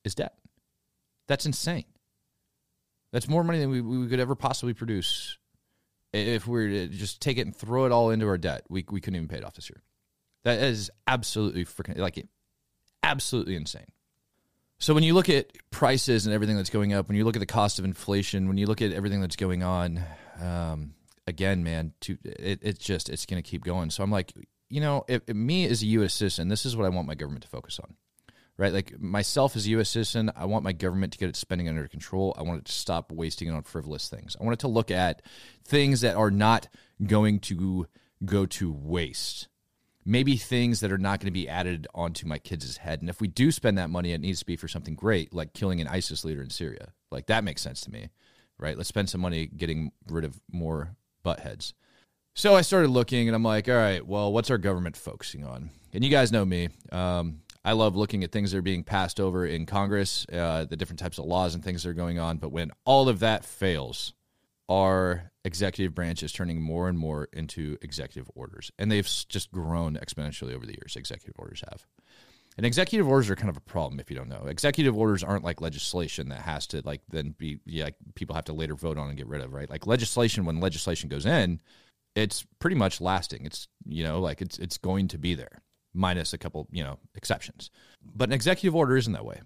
is 0.04 0.14
debt. 0.14 0.34
That's 1.28 1.46
insane. 1.46 1.86
That's 3.12 3.28
more 3.28 3.44
money 3.44 3.60
than 3.60 3.70
we, 3.70 3.82
we 3.82 4.08
could 4.08 4.20
ever 4.20 4.36
possibly 4.36 4.74
produce 4.74 5.38
if 6.14 6.48
we 6.48 6.52
were 6.52 6.68
to 6.70 6.88
just 6.88 7.22
take 7.22 7.38
it 7.38 7.42
and 7.42 7.56
throw 7.56 7.86
it 7.86 7.92
all 7.92 8.10
into 8.10 8.28
our 8.28 8.38
debt. 8.38 8.64
We, 8.70 8.86
we 8.90 9.02
couldn't 9.02 9.18
even 9.18 9.28
pay 9.28 9.38
it 9.38 9.46
off 9.46 9.56
this 9.56 9.70
year. 9.70 9.82
That 10.44 10.60
is 10.60 10.90
absolutely 11.08 11.66
freaking, 11.66 11.98
like, 11.98 12.26
absolutely 13.04 13.56
insane. 13.56 13.88
So 14.80 14.94
when 14.94 15.04
you 15.04 15.14
look 15.14 15.30
at 15.30 15.52
prices 15.72 16.26
and 16.26 16.34
everything 16.34 16.56
that's 16.56 16.70
going 16.70 16.94
up, 16.94 17.10
when 17.10 17.18
you 17.18 17.26
look 17.26 17.36
at 17.36 17.42
the 17.42 17.46
cost 17.46 17.80
of 17.80 17.86
inflation, 17.86 18.48
when 18.48 18.58
you 18.58 18.66
look 18.66 18.82
at 18.82 18.94
everything 18.94 19.20
that's 19.20 19.36
going 19.36 19.62
on, 19.62 20.02
um, 20.42 20.94
again, 21.28 21.64
man, 21.64 21.94
to, 22.02 22.18
it, 22.24 22.60
it's 22.62 22.84
just 22.84 23.10
it's 23.10 23.26
going 23.26 23.42
to 23.42 23.48
keep 23.48 23.64
going. 23.66 23.90
So 23.90 24.04
I'm 24.04 24.12
like, 24.12 24.34
you 24.70 24.80
know, 24.80 25.04
if, 25.10 25.22
if 25.28 25.36
me 25.36 25.66
as 25.66 25.82
a 25.82 25.86
U.S. 25.88 26.14
citizen, 26.14 26.48
this 26.48 26.66
is 26.66 26.78
what 26.78 26.86
I 26.86 26.90
want 26.90 27.08
my 27.08 27.16
government 27.16 27.44
to 27.44 27.50
focus 27.50 27.80
on, 27.80 27.96
right? 28.60 28.74
Like 28.74 29.00
myself 29.00 29.56
as 29.56 29.66
a 29.66 29.70
U.S. 29.70 29.90
citizen, 29.90 30.32
I 30.36 30.46
want 30.46 30.66
my 30.66 30.74
government 30.74 31.14
to 31.14 31.20
get 31.20 31.30
its 31.30 31.40
spending 31.40 31.70
under 31.70 31.88
control. 31.88 32.36
I 32.38 32.44
want 32.44 32.60
it 32.60 32.66
to 32.66 32.72
stop 32.72 33.12
wasting 33.12 33.48
it 33.48 33.52
on 33.52 33.64
frivolous 33.64 34.10
things. 34.10 34.36
I 34.40 34.44
want 34.44 34.54
it 34.54 34.60
to 34.60 34.68
look 34.68 34.92
at 34.92 35.22
things 35.66 36.02
that 36.02 36.16
are 36.16 36.30
not 36.30 36.68
going 37.02 37.40
to 37.40 37.88
go 38.26 38.46
to 38.46 38.72
waste 38.72 39.48
maybe 40.06 40.38
things 40.38 40.80
that 40.80 40.92
are 40.92 40.98
not 40.98 41.20
going 41.20 41.28
to 41.28 41.32
be 41.32 41.48
added 41.48 41.88
onto 41.94 42.26
my 42.26 42.40
kids' 42.40 42.78
head. 42.78 43.00
And 43.00 43.10
if 43.10 43.22
we 43.22 43.28
do 43.28 43.52
spend 43.52 43.78
that 43.78 43.92
money, 43.92 44.12
it 44.12 44.22
needs 44.22 44.40
to 44.40 44.46
be 44.46 44.56
for 44.56 44.68
something 44.68 44.96
great, 44.96 45.36
like 45.36 45.54
killing 45.54 45.82
an 45.82 45.88
ISIS 45.88 46.26
leader 46.26 46.42
in 46.42 46.50
Syria. 46.50 46.94
Like 47.12 47.28
that 47.28 47.44
makes 47.44 47.62
sense 47.62 47.82
to 47.82 47.92
me, 47.92 48.10
right? 48.58 48.76
Let's 48.76 48.90
spend 48.90 49.10
some 49.10 49.22
money 49.22 49.46
getting 49.46 49.92
rid 50.08 50.26
of 50.26 50.40
more 50.52 50.96
butt 51.22 51.42
heads. 51.42 51.76
So 52.34 52.56
I 52.56 52.62
started 52.62 52.90
looking 52.90 53.28
and 53.28 53.36
I'm 53.36 53.44
like, 53.44 53.70
all 53.70 53.76
right, 53.76 54.06
well, 54.06 54.34
what's 54.34 54.50
our 54.50 54.58
government 54.58 54.98
focusing 54.98 55.46
on? 55.46 55.70
And 55.94 56.04
you 56.04 56.10
guys 56.10 56.32
know 56.32 56.46
me. 56.46 56.70
Um, 56.92 57.42
I 57.64 57.74
love 57.74 57.96
looking 57.96 58.24
at 58.24 58.32
things 58.32 58.52
that 58.52 58.58
are 58.58 58.64
being 58.64 58.84
passed 58.84 59.20
over 59.20 59.46
in 59.46 59.66
Congress, 59.66 60.26
uh, 60.32 60.66
the 60.66 60.78
different 60.78 61.00
types 61.00 61.18
of 61.18 61.26
laws 61.26 61.56
and 61.56 61.64
things 61.64 61.84
that 61.84 61.90
are 61.90 61.94
going 61.94 62.18
on. 62.18 62.38
But 62.38 62.52
when 62.52 62.72
all 62.86 63.10
of 63.10 63.20
that 63.20 63.44
fails, 63.44 64.14
our 64.70 65.32
executive 65.44 65.94
branch 65.94 66.24
is 66.24 66.32
turning 66.32 66.62
more 66.62 66.88
and 66.88 66.98
more 66.98 67.28
into 67.34 67.78
executive 67.82 68.30
orders. 68.36 68.72
And 68.78 68.92
they've 68.92 69.10
just 69.28 69.52
grown 69.52 69.96
exponentially 69.96 70.56
over 70.56 70.66
the 70.66 70.74
years, 70.74 70.96
executive 70.96 71.36
orders 71.38 71.64
have. 71.70 71.86
And 72.56 72.66
executive 72.66 73.08
orders 73.08 73.30
are 73.30 73.36
kind 73.36 73.50
of 73.50 73.58
a 73.58 73.62
problem 73.62 74.00
if 74.00 74.10
you 74.10 74.18
don't 74.18 74.30
know. 74.30 74.46
Executive 74.48 74.96
orders 74.96 75.24
aren't 75.24 75.44
like 75.44 75.62
legislation 75.62 76.30
that 76.30 76.42
has 76.42 76.68
to 76.68 76.82
like 76.84 77.02
then 77.10 77.34
be 77.38 77.60
yeah, 77.66 77.90
people 78.16 78.36
have 78.36 78.46
to 78.46 78.54
later 78.54 78.76
vote 78.76 78.98
on 78.98 79.08
and 79.08 79.18
get 79.18 79.28
rid 79.28 79.42
of, 79.42 79.54
right? 79.54 79.70
Like 79.70 79.88
legislation 79.88 80.46
when 80.46 80.60
legislation 80.60 81.10
goes 81.10 81.26
in, 81.26 81.62
it's 82.16 82.46
pretty 82.60 82.76
much 82.76 83.00
lasting. 83.00 83.46
It's 83.46 83.68
you 83.86 84.04
know, 84.04 84.20
like 84.20 84.42
it's 84.42 84.58
it's 84.60 84.78
going 84.78 85.08
to 85.10 85.18
be 85.18 85.36
there, 85.36 85.62
minus 85.94 86.34
a 86.34 86.38
couple, 86.38 86.68
you 86.72 86.84
know, 86.84 87.00
exceptions. 87.16 87.72
But 88.04 88.30
an 88.30 88.34
executive 88.34 88.76
order 88.76 88.98
isn't 88.98 89.14
that 89.14 89.26
way. 89.26 89.42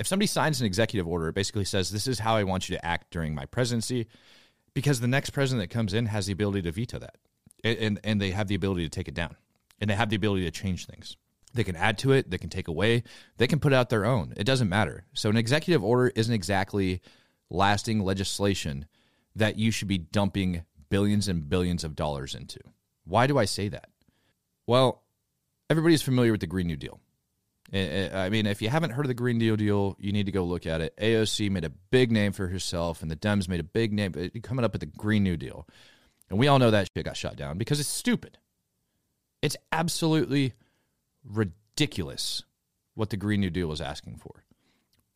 If 0.00 0.06
somebody 0.06 0.26
signs 0.26 0.60
an 0.60 0.66
executive 0.66 1.08
order, 1.08 1.28
it 1.28 1.34
basically 1.34 1.64
says 1.64 1.90
this 1.90 2.06
is 2.06 2.20
how 2.20 2.36
I 2.36 2.44
want 2.44 2.68
you 2.68 2.76
to 2.76 2.86
act 2.86 3.10
during 3.10 3.34
my 3.34 3.46
presidency 3.46 4.06
because 4.74 5.00
the 5.00 5.08
next 5.08 5.30
president 5.30 5.68
that 5.68 5.74
comes 5.74 5.92
in 5.92 6.06
has 6.06 6.26
the 6.26 6.32
ability 6.32 6.62
to 6.62 6.72
veto 6.72 7.00
that, 7.00 7.16
and 7.64 7.98
and 8.04 8.20
they 8.20 8.30
have 8.30 8.46
the 8.46 8.54
ability 8.54 8.84
to 8.84 8.88
take 8.88 9.08
it 9.08 9.14
down, 9.14 9.36
and 9.80 9.90
they 9.90 9.94
have 9.94 10.10
the 10.10 10.16
ability 10.16 10.44
to 10.44 10.50
change 10.52 10.86
things. 10.86 11.16
They 11.54 11.64
can 11.64 11.74
add 11.74 11.98
to 11.98 12.12
it, 12.12 12.30
they 12.30 12.38
can 12.38 12.50
take 12.50 12.68
away, 12.68 13.02
they 13.38 13.46
can 13.46 13.58
put 13.58 13.72
out 13.72 13.88
their 13.88 14.04
own. 14.04 14.34
It 14.36 14.44
doesn't 14.44 14.68
matter. 14.68 15.04
So 15.14 15.30
an 15.30 15.36
executive 15.36 15.82
order 15.82 16.12
isn't 16.14 16.32
exactly 16.32 17.00
lasting 17.50 18.04
legislation 18.04 18.86
that 19.34 19.58
you 19.58 19.70
should 19.70 19.88
be 19.88 19.98
dumping 19.98 20.64
billions 20.90 21.26
and 21.26 21.48
billions 21.48 21.84
of 21.84 21.96
dollars 21.96 22.34
into. 22.34 22.60
Why 23.04 23.26
do 23.26 23.38
I 23.38 23.46
say 23.46 23.68
that? 23.68 23.88
Well, 24.66 25.02
everybody's 25.70 26.02
familiar 26.02 26.32
with 26.32 26.40
the 26.40 26.46
Green 26.46 26.66
New 26.66 26.76
Deal. 26.76 27.00
I 27.70 28.30
mean, 28.30 28.46
if 28.46 28.62
you 28.62 28.70
haven't 28.70 28.92
heard 28.92 29.04
of 29.04 29.08
the 29.08 29.14
Green 29.14 29.36
New 29.36 29.56
Deal, 29.56 29.94
you 29.98 30.10
need 30.10 30.26
to 30.26 30.32
go 30.32 30.42
look 30.44 30.66
at 30.66 30.80
it. 30.80 30.96
AOC 30.96 31.50
made 31.50 31.64
a 31.64 31.70
big 31.70 32.10
name 32.10 32.32
for 32.32 32.46
herself, 32.48 33.02
and 33.02 33.10
the 33.10 33.16
Dems 33.16 33.46
made 33.48 33.60
a 33.60 33.64
big 33.64 33.92
name 33.92 34.14
coming 34.42 34.64
up 34.64 34.72
with 34.72 34.80
the 34.80 34.86
Green 34.86 35.22
New 35.22 35.36
Deal. 35.36 35.66
And 36.30 36.38
we 36.38 36.48
all 36.48 36.58
know 36.58 36.70
that 36.70 36.88
shit 36.94 37.04
got 37.04 37.16
shot 37.16 37.36
down 37.36 37.58
because 37.58 37.78
it's 37.78 37.88
stupid. 37.88 38.38
It's 39.42 39.56
absolutely 39.70 40.54
ridiculous 41.24 42.42
what 42.94 43.10
the 43.10 43.16
Green 43.18 43.40
New 43.40 43.50
Deal 43.50 43.68
was 43.68 43.82
asking 43.82 44.16
for. 44.16 44.44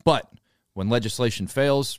But 0.05 0.31
when 0.73 0.89
legislation 0.89 1.47
fails, 1.47 1.97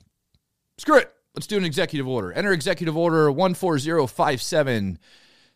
screw 0.78 0.98
it. 0.98 1.12
Let's 1.34 1.48
do 1.48 1.56
an 1.56 1.64
executive 1.64 2.06
order. 2.06 2.32
Enter 2.32 2.52
executive 2.52 2.96
order 2.96 3.28
14057 3.32 4.98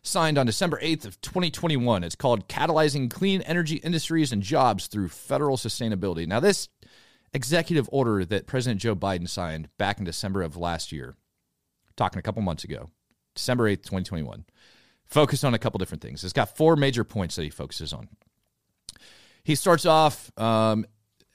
signed 0.01 0.37
on 0.37 0.45
December 0.45 0.79
8th 0.81 1.05
of 1.05 1.21
2021. 1.21 2.03
It's 2.03 2.15
called 2.15 2.47
Catalyzing 2.47 3.11
Clean 3.11 3.41
Energy 3.41 3.77
Industries 3.77 4.31
and 4.31 4.41
Jobs 4.41 4.87
Through 4.87 5.09
Federal 5.09 5.57
Sustainability. 5.57 6.27
Now 6.27 6.39
this 6.39 6.69
executive 7.33 7.89
order 7.91 8.25
that 8.25 8.47
President 8.47 8.81
Joe 8.81 8.95
Biden 8.95 9.27
signed 9.29 9.69
back 9.77 9.99
in 9.99 10.05
December 10.05 10.41
of 10.41 10.57
last 10.57 10.91
year, 10.91 11.15
talking 11.95 12.19
a 12.19 12.23
couple 12.23 12.41
months 12.41 12.63
ago, 12.63 12.89
December 13.35 13.69
8th, 13.69 13.83
2021, 13.83 14.45
focused 15.05 15.45
on 15.45 15.53
a 15.53 15.59
couple 15.59 15.77
different 15.77 16.01
things. 16.01 16.23
It's 16.23 16.33
got 16.33 16.55
four 16.55 16.75
major 16.75 17.03
points 17.03 17.35
that 17.35 17.43
he 17.43 17.49
focuses 17.49 17.93
on. 17.93 18.07
He 19.43 19.55
starts 19.55 19.85
off, 19.85 20.31
um, 20.37 20.85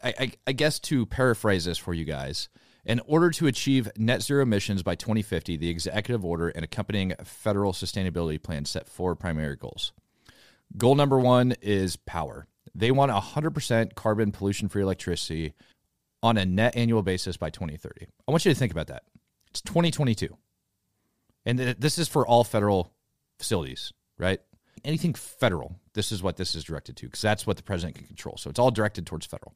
I, 0.03 0.15
I, 0.19 0.33
I 0.49 0.53
guess 0.53 0.79
to 0.81 1.07
paraphrase 1.07 1.65
this 1.65 1.79
for 1.79 1.95
you 1.95 2.05
guys, 2.05 2.49
in 2.87 3.01
order 3.07 3.31
to 3.31 3.47
achieve 3.47 3.89
net 3.97 4.23
zero 4.23 4.43
emissions 4.43 4.83
by 4.83 4.95
2050, 4.95 5.57
the 5.57 5.69
executive 5.69 6.25
order 6.25 6.49
and 6.49 6.65
accompanying 6.65 7.15
federal 7.25 7.73
sustainability 7.73 8.43
plan 8.43 8.65
set 8.65 8.89
four 8.89 9.15
primary 9.15 9.57
goals. 9.57 9.93
Goal 10.77 10.95
number 10.95 11.19
one 11.19 11.55
is 11.63 11.97
power. 11.97 12.47
They 12.75 12.91
want 12.91 13.13
100% 13.13 13.95
carbon 13.95 14.33
pollution 14.33 14.69
free 14.69 14.83
electricity 14.83 15.55
on 16.23 16.37
a 16.37 16.45
net 16.45 16.77
annual 16.77 17.03
basis 17.03 17.37
by 17.37 17.51
2030. 17.51 18.07
I 18.27 18.31
want 18.31 18.45
you 18.45 18.53
to 18.53 18.59
think 18.59 18.73
about 18.73 18.89
that. 18.89 19.05
It's 19.51 19.61
2022. 19.63 20.37
And 21.47 21.59
this 21.59 21.99
is 21.99 22.09
for 22.09 22.27
all 22.27 22.43
federal 22.43 22.93
facilities, 23.39 23.93
right? 24.19 24.41
Anything 24.85 25.15
federal, 25.15 25.77
this 25.93 26.11
is 26.11 26.23
what 26.23 26.37
this 26.37 26.55
is 26.55 26.65
directed 26.65 26.97
to 26.97 27.07
because 27.07 27.21
that's 27.21 27.47
what 27.47 27.57
the 27.57 27.63
president 27.63 27.97
can 27.97 28.07
control. 28.07 28.37
So 28.37 28.51
it's 28.51 28.59
all 28.59 28.71
directed 28.71 29.07
towards 29.07 29.27
federal. 29.27 29.55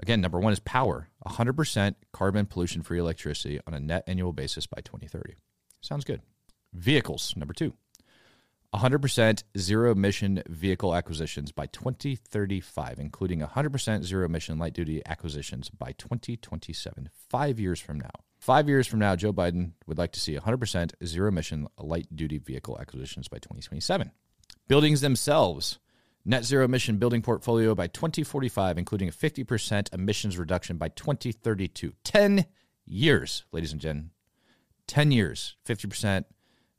Again, 0.00 0.20
number 0.20 0.40
one 0.40 0.52
is 0.52 0.60
power 0.60 1.08
100% 1.26 1.94
carbon 2.12 2.46
pollution 2.46 2.82
free 2.82 2.98
electricity 2.98 3.60
on 3.66 3.74
a 3.74 3.80
net 3.80 4.04
annual 4.06 4.32
basis 4.32 4.66
by 4.66 4.80
2030. 4.82 5.34
Sounds 5.80 6.04
good. 6.04 6.22
Vehicles, 6.72 7.34
number 7.36 7.52
two 7.52 7.74
100% 8.74 9.42
zero 9.58 9.90
emission 9.90 10.42
vehicle 10.48 10.94
acquisitions 10.94 11.50
by 11.50 11.66
2035, 11.66 12.98
including 12.98 13.40
100% 13.40 14.04
zero 14.04 14.24
emission 14.24 14.58
light 14.58 14.72
duty 14.72 15.02
acquisitions 15.06 15.68
by 15.68 15.92
2027, 15.92 17.10
five 17.28 17.58
years 17.58 17.80
from 17.80 17.98
now. 17.98 18.10
Five 18.38 18.68
years 18.68 18.86
from 18.86 19.00
now, 19.00 19.16
Joe 19.16 19.32
Biden 19.32 19.72
would 19.86 19.98
like 19.98 20.12
to 20.12 20.20
see 20.20 20.36
100% 20.36 20.92
zero 21.04 21.28
emission 21.28 21.66
light 21.78 22.06
duty 22.14 22.38
vehicle 22.38 22.78
acquisitions 22.80 23.28
by 23.28 23.38
2027. 23.38 24.12
Buildings 24.68 25.00
themselves 25.00 25.80
net 26.24 26.44
zero 26.44 26.64
emission 26.64 26.98
building 26.98 27.22
portfolio 27.22 27.74
by 27.74 27.86
2045, 27.86 28.78
including 28.78 29.08
a 29.08 29.12
50% 29.12 29.92
emissions 29.92 30.38
reduction 30.38 30.76
by 30.76 30.88
2032. 30.88 31.94
10 32.04 32.46
years, 32.86 33.44
ladies 33.52 33.72
and 33.72 33.80
gentlemen. 33.80 34.10
10 34.86 35.12
years, 35.12 35.56
50% 35.66 36.24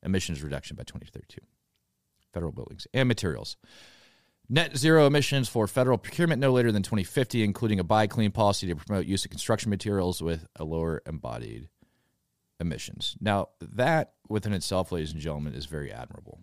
emissions 0.03 0.43
reduction 0.43 0.75
by 0.75 0.83
2032. 0.83 1.39
Federal 2.33 2.51
buildings 2.51 2.87
and 2.93 3.07
materials. 3.07 3.57
Net 4.49 4.75
zero 4.75 5.07
emissions 5.07 5.47
for 5.47 5.65
federal 5.65 5.97
procurement 5.97 6.41
no 6.41 6.51
later 6.51 6.73
than 6.73 6.83
2050, 6.83 7.41
including 7.41 7.79
a 7.79 7.85
buy 7.85 8.07
clean 8.07 8.31
policy 8.31 8.67
to 8.67 8.75
promote 8.75 9.05
use 9.05 9.23
of 9.23 9.31
construction 9.31 9.69
materials 9.69 10.21
with 10.21 10.45
a 10.57 10.65
lower 10.65 11.01
embodied 11.05 11.69
emissions. 12.59 13.15
Now, 13.21 13.49
that 13.61 14.13
within 14.27 14.51
itself, 14.51 14.91
ladies 14.91 15.13
and 15.13 15.21
gentlemen, 15.21 15.53
is 15.53 15.67
very 15.67 15.91
admirable. 15.91 16.39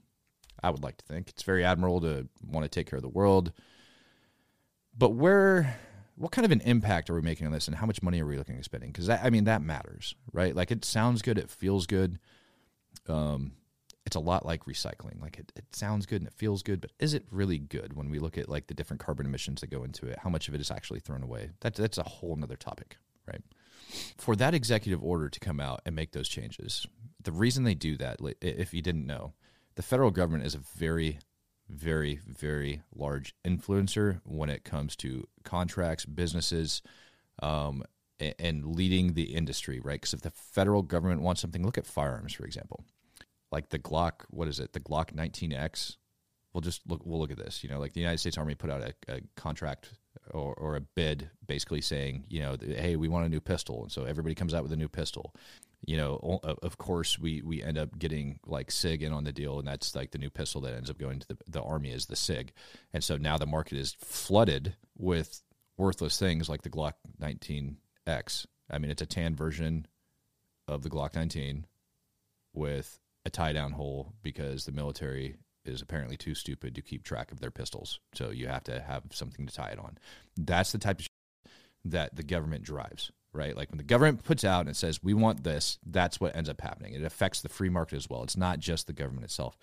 I 0.63 0.71
would 0.71 0.83
like 0.83 0.97
to 0.99 1.05
think 1.05 1.29
it's 1.29 1.43
very 1.43 1.65
admirable 1.65 2.01
to 2.03 2.29
want 2.47 2.65
to 2.65 2.69
take 2.69 2.89
care 2.89 2.97
of 2.97 3.03
the 3.03 3.09
world. 3.09 3.53
But 4.97 5.11
where, 5.11 5.79
what 6.17 6.33
kind 6.33 6.45
of 6.45 6.51
an 6.51 6.61
impact 6.63 7.09
are 7.11 7.15
we 7.15 7.21
making 7.21 7.47
on 7.47 7.53
this, 7.53 7.69
and 7.69 7.77
how 7.77 7.87
much 7.87 8.03
money 8.03 8.21
are 8.21 8.27
we 8.27 8.37
looking 8.37 8.57
at 8.57 8.65
spending? 8.65 8.91
Because 8.91 9.09
I 9.09 9.31
mean, 9.31 9.45
that 9.45 9.63
matters, 9.63 10.15
right? 10.33 10.55
Like 10.55 10.71
it 10.71 10.85
sounds 10.85 11.23
good, 11.23 11.39
it 11.39 11.51
feels 11.51 11.87
good. 11.87 12.19
Um, 13.09 13.53
it's 14.09 14.17
a 14.17 14.21
lot 14.21 14.47
like 14.47 14.65
recycling. 14.65 15.21
Like 15.21 15.39
it, 15.39 15.53
it 15.55 15.65
sounds 15.77 16.07
good 16.07 16.23
and 16.23 16.29
it 16.29 16.35
feels 16.35 16.63
good, 16.63 16.81
but 16.81 16.93
is 16.99 17.13
it 17.13 17.27
really 17.31 17.59
good 17.59 17.95
when 17.95 18.09
we 18.09 18.19
look 18.19 18.39
at 18.39 18.49
like 18.49 18.67
the 18.67 18.75
different 18.75 19.01
carbon 19.01 19.27
emissions 19.27 19.61
that 19.61 19.71
go 19.71 19.85
into 19.85 20.07
it? 20.07 20.19
How 20.21 20.31
much 20.31 20.49
of 20.49 20.55
it 20.55 20.63
is 20.63 20.71
actually 20.71 21.01
thrown 21.01 21.23
away? 21.23 21.51
That, 21.61 21.75
that's 21.75 21.99
a 21.99 22.03
whole 22.03 22.35
nother 22.35 22.57
topic, 22.57 22.97
right? 23.27 23.43
For 24.17 24.35
that 24.37 24.55
executive 24.55 25.05
order 25.05 25.29
to 25.29 25.41
come 25.41 25.61
out 25.61 25.83
and 25.85 25.95
make 25.95 26.13
those 26.13 26.27
changes, 26.27 26.87
the 27.23 27.33
reason 27.33 27.65
they 27.65 27.75
do 27.75 27.99
that, 27.99 28.19
if 28.41 28.73
you 28.73 28.81
didn't 28.81 29.07
know, 29.07 29.35
the 29.79 29.83
federal 29.83 30.11
government 30.11 30.45
is 30.45 30.57
a 30.57 30.59
very, 30.77 31.21
very, 31.69 32.19
very 32.27 32.83
large 32.93 33.33
influencer 33.47 34.21
when 34.25 34.51
it 34.51 34.65
comes 34.65 34.97
to 34.97 35.25
contracts, 35.45 36.05
businesses, 36.05 36.83
um, 37.45 37.85
and, 38.19 38.67
leading 38.67 39.13
the 39.13 39.37
industry, 39.37 39.79
right? 39.79 40.01
Because 40.01 40.15
if 40.15 40.23
the 40.23 40.33
federal 40.33 40.83
government 40.83 41.23
wants 41.23 41.41
something, 41.41 41.65
look 41.65 41.79
at 41.79 41.87
firearms, 41.87 42.33
for 42.33 42.45
example, 42.45 42.85
like 43.53 43.69
the 43.69 43.79
Glock. 43.79 44.25
What 44.31 44.49
is 44.49 44.59
it? 44.59 44.73
The 44.73 44.81
Glock 44.81 45.13
19X. 45.13 45.97
We'll 46.53 46.63
just 46.63 46.83
look. 46.89 47.03
We'll 47.05 47.21
look 47.21 47.31
at 47.31 47.39
this. 47.39 47.63
You 47.63 47.71
know, 47.71 47.79
like 47.79 47.93
the 47.93 48.01
United 48.01 48.19
States 48.19 48.37
Army 48.37 48.57
put 48.57 48.71
out 48.71 48.83
a, 48.83 48.95
a 49.07 49.21
contract 49.37 49.91
or, 50.33 50.55
or, 50.55 50.75
a 50.75 50.81
bid 50.81 51.31
basically 51.47 51.83
saying, 51.83 52.25
you 52.29 52.41
know, 52.41 52.57
hey, 52.61 52.97
we 52.97 53.07
want 53.07 53.27
a 53.27 53.29
new 53.29 53.41
pistol. 53.41 53.85
And 53.85 53.93
so 53.93 54.03
everybody 54.03 54.35
comes 54.35 54.55
out 54.55 54.65
with 54.65 54.73
a 54.73 54.77
new 54.77 54.89
pistol 54.89 55.33
you 55.87 55.97
know, 55.97 56.41
of 56.43 56.77
course, 56.79 57.19
we 57.19 57.41
we 57.43 57.63
end 57.63 57.79
up 57.79 57.99
getting 57.99 58.41
like 58.47 58.71
Sig 58.71 59.03
in 59.03 59.13
on 59.13 59.25
the 59.25 59.33
deal, 59.33 59.59
and 59.59 59.69
that's 59.69 59.95
like 59.95 60.11
the 60.11 60.19
new 60.19 60.31
pistol 60.31 60.61
that 60.63 60.75
ends 60.75 60.91
up 60.91 60.99
going 60.99 61.21
to 61.21 61.29
the, 61.29 61.39
the 61.47 61.63
army 61.63 61.91
is 61.91 62.07
the 62.07 62.17
Sig, 62.17 62.53
and 62.93 63.03
so 63.03 63.17
now 63.17 63.39
the 63.39 63.47
market 63.47 63.79
is 63.79 63.95
flooded 63.99 64.75
with 64.97 65.43
worthless 65.77 66.19
things 66.19 66.49
like 66.49 66.63
the 66.63 66.71
Glock 66.71 66.95
19X. 67.21 68.47
I 68.71 68.79
mean, 68.79 68.91
it's 68.91 69.03
a 69.03 69.07
tan 69.07 69.37
version 69.37 69.87
of 70.67 70.83
the 70.83 70.91
Glock 70.91 71.15
19 71.15 71.65
with 72.53 72.99
a 73.25 73.31
tie 73.31 73.53
down 73.53 73.73
hole 73.73 74.13
because 74.23 74.65
the 74.65 74.73
military 74.73 75.37
is 75.65 75.81
apparently 75.81 76.17
too 76.17 76.35
stupid 76.35 76.75
to 76.75 76.83
keep 76.83 77.05
track 77.05 77.31
of 77.31 77.41
their 77.41 77.51
pistols. 77.51 78.01
So 78.15 78.31
you 78.31 78.49
have 78.49 78.65
to 78.65 78.81
have 78.81 79.05
something 79.13 79.47
to 79.47 79.55
tie 79.55 79.69
it 79.69 79.79
on. 79.79 79.99
That's 80.37 80.73
the 80.73 80.79
type 80.79 81.01
of 81.01 81.07
that 81.85 82.17
the 82.17 82.23
government 82.23 82.65
drives 82.65 83.13
right? 83.33 83.57
Like 83.57 83.71
when 83.71 83.79
the 83.79 83.85
government 83.85 84.25
puts 84.25 84.45
out 84.45 84.67
and 84.67 84.77
says, 84.77 85.03
we 85.03 85.15
want 85.15 85.45
this, 85.45 85.79
that's 85.87 86.21
what 86.21 86.35
ends 86.35 86.49
up 86.49 86.61
happening. 86.61 86.95
It 86.95 87.05
affects 87.05 87.43
the 87.43 87.49
free 87.49 87.69
market 87.69 87.97
as 87.97 88.09
well. 88.09 88.23
It's 88.23 88.37
not 88.37 88.59
just 88.59 88.87
the 88.87 88.93
government 88.93 89.25
itself. 89.25 89.59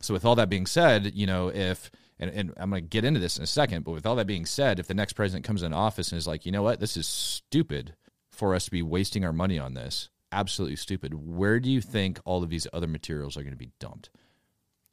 So, 0.00 0.12
with 0.12 0.24
all 0.24 0.34
that 0.34 0.50
being 0.50 0.66
said, 0.66 1.14
you 1.14 1.26
know, 1.26 1.48
if, 1.48 1.90
and, 2.18 2.30
and 2.30 2.52
I'm 2.58 2.70
going 2.70 2.82
to 2.82 2.88
get 2.88 3.04
into 3.04 3.20
this 3.20 3.38
in 3.38 3.42
a 3.42 3.46
second, 3.46 3.84
but 3.84 3.92
with 3.92 4.04
all 4.04 4.16
that 4.16 4.26
being 4.26 4.44
said, 4.44 4.78
if 4.78 4.86
the 4.86 4.94
next 4.94 5.14
president 5.14 5.44
comes 5.44 5.62
in 5.62 5.72
office 5.72 6.12
and 6.12 6.18
is 6.18 6.26
like, 6.26 6.44
you 6.44 6.52
know 6.52 6.62
what, 6.62 6.80
this 6.80 6.96
is 6.96 7.06
stupid 7.06 7.94
for 8.30 8.54
us 8.54 8.66
to 8.66 8.70
be 8.70 8.82
wasting 8.82 9.24
our 9.24 9.32
money 9.32 9.58
on 9.58 9.72
this, 9.72 10.10
absolutely 10.32 10.76
stupid, 10.76 11.14
where 11.14 11.58
do 11.58 11.70
you 11.70 11.80
think 11.80 12.20
all 12.26 12.42
of 12.42 12.50
these 12.50 12.66
other 12.74 12.86
materials 12.86 13.36
are 13.36 13.42
going 13.42 13.52
to 13.52 13.58
be 13.58 13.70
dumped? 13.78 14.10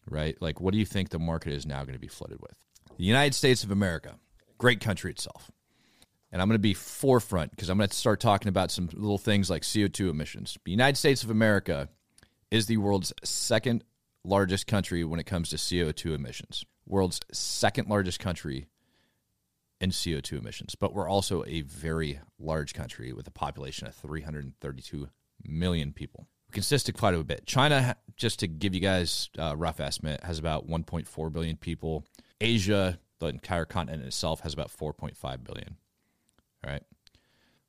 Right? 0.10 0.42
Like, 0.42 0.62
what 0.62 0.72
do 0.72 0.78
you 0.80 0.86
think 0.86 1.10
the 1.10 1.20
market 1.20 1.52
is 1.52 1.66
now 1.66 1.82
going 1.84 1.94
to 1.94 2.00
be 2.00 2.08
flooded 2.08 2.40
with? 2.42 2.56
The 2.98 3.04
United 3.04 3.36
States 3.36 3.64
of 3.64 3.72
America, 3.72 4.16
great 4.58 4.80
country 4.80 5.12
itself 5.12 5.52
and 6.34 6.42
I'm 6.42 6.48
going 6.48 6.56
to 6.56 6.60
be 6.60 6.74
forefront 6.74 7.52
because 7.52 7.70
I'm 7.70 7.78
going 7.78 7.88
to 7.88 7.96
start 7.96 8.20
talking 8.20 8.50
about 8.50 8.72
some 8.72 8.90
little 8.92 9.20
things 9.20 9.52
like 9.52 9.62
CO2 9.62 10.10
emissions. 10.10 10.58
The 10.66 10.72
United 10.72 10.98
States 10.98 11.24
of 11.24 11.30
America 11.30 11.90
is 12.50 12.66
the 12.66 12.78
world's 12.78 13.14
second 13.24 13.84
largest 14.26 14.66
country 14.66 15.04
when 15.04 15.20
it 15.20 15.28
comes 15.28 15.52
to 15.52 15.58
CO2 15.58 16.16
emissions. 16.16 16.66
World's 16.88 17.20
second 17.32 17.88
largest 17.88 18.20
country 18.20 18.66
in 19.80 19.92
CO2 19.92 20.40
emissions, 20.40 20.74
but 20.74 20.96
we're 20.96 21.08
also 21.08 21.46
a 21.46 21.62
very 21.62 22.20
large 22.40 22.74
country 22.74 23.14
with 23.14 23.28
a 23.28 23.32
population 23.32 23.88
of 23.88 23.94
332 23.94 25.10
million 25.46 25.94
people. 25.94 26.28
We 26.50 26.54
consist 26.54 26.90
of 26.90 26.96
quite 26.96 27.14
a 27.14 27.24
bit. 27.24 27.46
China, 27.46 27.96
just 28.18 28.40
to 28.40 28.48
give 28.48 28.74
you 28.74 28.82
guys 28.82 29.30
a 29.38 29.56
rough 29.56 29.80
estimate, 29.80 30.24
has 30.24 30.40
about 30.40 30.68
1.4 30.68 31.32
billion 31.32 31.58
people. 31.58 32.06
Asia, 32.42 32.98
the 33.20 33.28
entire 33.28 33.66
continent 33.66 34.04
itself, 34.04 34.40
has 34.40 34.54
about 34.54 34.72
4.5 34.76 35.44
billion 35.44 35.78
right? 36.66 36.84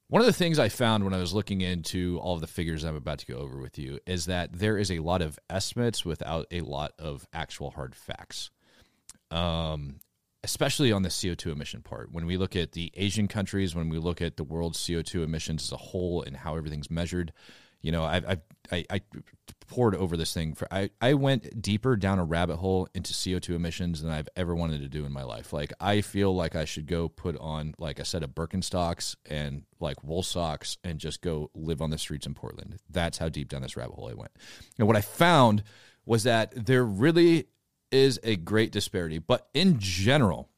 One 0.08 0.20
of 0.20 0.26
the 0.26 0.32
things 0.32 0.58
I 0.58 0.68
found 0.68 1.04
when 1.04 1.14
I 1.14 1.18
was 1.18 1.32
looking 1.32 1.60
into 1.60 2.18
all 2.20 2.34
of 2.34 2.40
the 2.40 2.46
figures 2.46 2.84
I'm 2.84 2.94
about 2.94 3.18
to 3.20 3.26
go 3.26 3.38
over 3.38 3.56
with 3.56 3.78
you 3.78 3.98
is 4.06 4.26
that 4.26 4.52
there 4.52 4.76
is 4.76 4.90
a 4.90 4.98
lot 4.98 5.22
of 5.22 5.38
estimates 5.48 6.04
without 6.04 6.46
a 6.50 6.60
lot 6.60 6.92
of 6.98 7.26
actual 7.32 7.70
hard 7.70 7.94
facts. 7.94 8.50
Um, 9.30 10.00
especially 10.44 10.92
on 10.92 11.02
the 11.02 11.08
CO2 11.08 11.50
emission 11.50 11.80
part. 11.80 12.12
When 12.12 12.26
we 12.26 12.36
look 12.36 12.54
at 12.54 12.72
the 12.72 12.92
Asian 12.94 13.26
countries, 13.28 13.74
when 13.74 13.88
we 13.88 13.98
look 13.98 14.20
at 14.20 14.36
the 14.36 14.44
world's 14.44 14.78
CO2 14.78 15.24
emissions 15.24 15.64
as 15.64 15.72
a 15.72 15.76
whole 15.78 16.22
and 16.22 16.36
how 16.36 16.56
everything's 16.56 16.90
measured, 16.90 17.32
You 17.84 17.92
know, 17.92 18.02
I've, 18.02 18.26
I've 18.26 18.40
I, 18.72 18.84
I 18.88 19.00
poured 19.68 19.94
over 19.94 20.16
this 20.16 20.32
thing 20.32 20.54
for 20.54 20.66
I, 20.72 20.88
I 21.02 21.12
went 21.12 21.60
deeper 21.60 21.96
down 21.96 22.18
a 22.18 22.24
rabbit 22.24 22.56
hole 22.56 22.88
into 22.94 23.12
CO2 23.12 23.54
emissions 23.54 24.00
than 24.00 24.10
I've 24.10 24.28
ever 24.36 24.54
wanted 24.54 24.80
to 24.80 24.88
do 24.88 25.04
in 25.04 25.12
my 25.12 25.22
life. 25.22 25.52
Like 25.52 25.74
I 25.78 26.00
feel 26.00 26.34
like 26.34 26.56
I 26.56 26.64
should 26.64 26.86
go 26.86 27.08
put 27.08 27.36
on 27.36 27.74
like 27.76 27.98
a 27.98 28.04
set 28.06 28.22
of 28.22 28.30
Birkenstocks 28.30 29.16
and 29.26 29.64
like 29.80 30.02
wool 30.02 30.22
socks 30.22 30.78
and 30.82 30.98
just 30.98 31.20
go 31.20 31.50
live 31.54 31.82
on 31.82 31.90
the 31.90 31.98
streets 31.98 32.26
in 32.26 32.32
Portland. 32.32 32.78
That's 32.88 33.18
how 33.18 33.28
deep 33.28 33.50
down 33.50 33.60
this 33.60 33.76
rabbit 33.76 33.96
hole 33.96 34.08
I 34.08 34.14
went. 34.14 34.32
And 34.78 34.86
what 34.86 34.96
I 34.96 35.02
found 35.02 35.62
was 36.06 36.22
that 36.22 36.66
there 36.66 36.84
really 36.84 37.48
is 37.92 38.18
a 38.22 38.36
great 38.36 38.72
disparity, 38.72 39.18
but 39.18 39.48
in 39.52 39.78
general, 39.78 40.48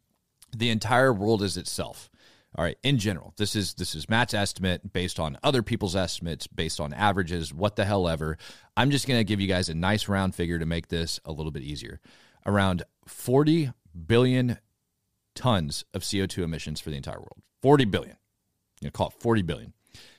the 0.57 0.71
entire 0.71 1.13
world 1.13 1.43
is 1.43 1.57
itself. 1.57 2.09
All 2.57 2.65
right, 2.65 2.79
in 2.83 2.99
general, 2.99 3.35
this 3.37 3.55
is 3.55 3.75
this 3.75 3.95
is 3.95 4.09
Matt's 4.09 4.33
estimate 4.33 4.93
based 4.95 5.21
on 5.21 5.39
other 5.43 5.63
people's 5.63 5.95
estimates, 5.95 6.47
based 6.47 6.81
on 6.81 6.95
averages, 6.95 7.53
what 7.53 7.77
the 7.77 7.85
hell 7.85 8.09
ever. 8.09 8.39
I'm 8.79 8.91
just 8.91 9.07
going 9.07 9.21
to 9.21 9.25
give 9.25 9.41
you 9.41 9.47
guys 9.47 9.69
a 9.69 9.75
nice 9.75 10.09
round 10.09 10.35
figure 10.35 10.59
to 10.59 10.65
make 10.65 10.89
this 10.89 11.21
a 11.27 11.33
little 11.33 11.53
bit 11.53 11.63
easier. 11.63 12.01
Around 12.47 12.83
40 13.07 13.73
billion 14.07 14.59
tons 15.35 15.85
of 15.93 16.01
CO2 16.01 16.45
emissions 16.45 16.81
for 16.81 16.89
the 16.89 16.97
entire 16.97 17.19
world. 17.19 17.43
40 17.61 17.85
billion. 17.85 18.17
You 18.81 18.87
know, 18.87 18.91
call 18.91 19.09
it 19.09 19.21
40 19.21 19.43
billion. 19.43 19.75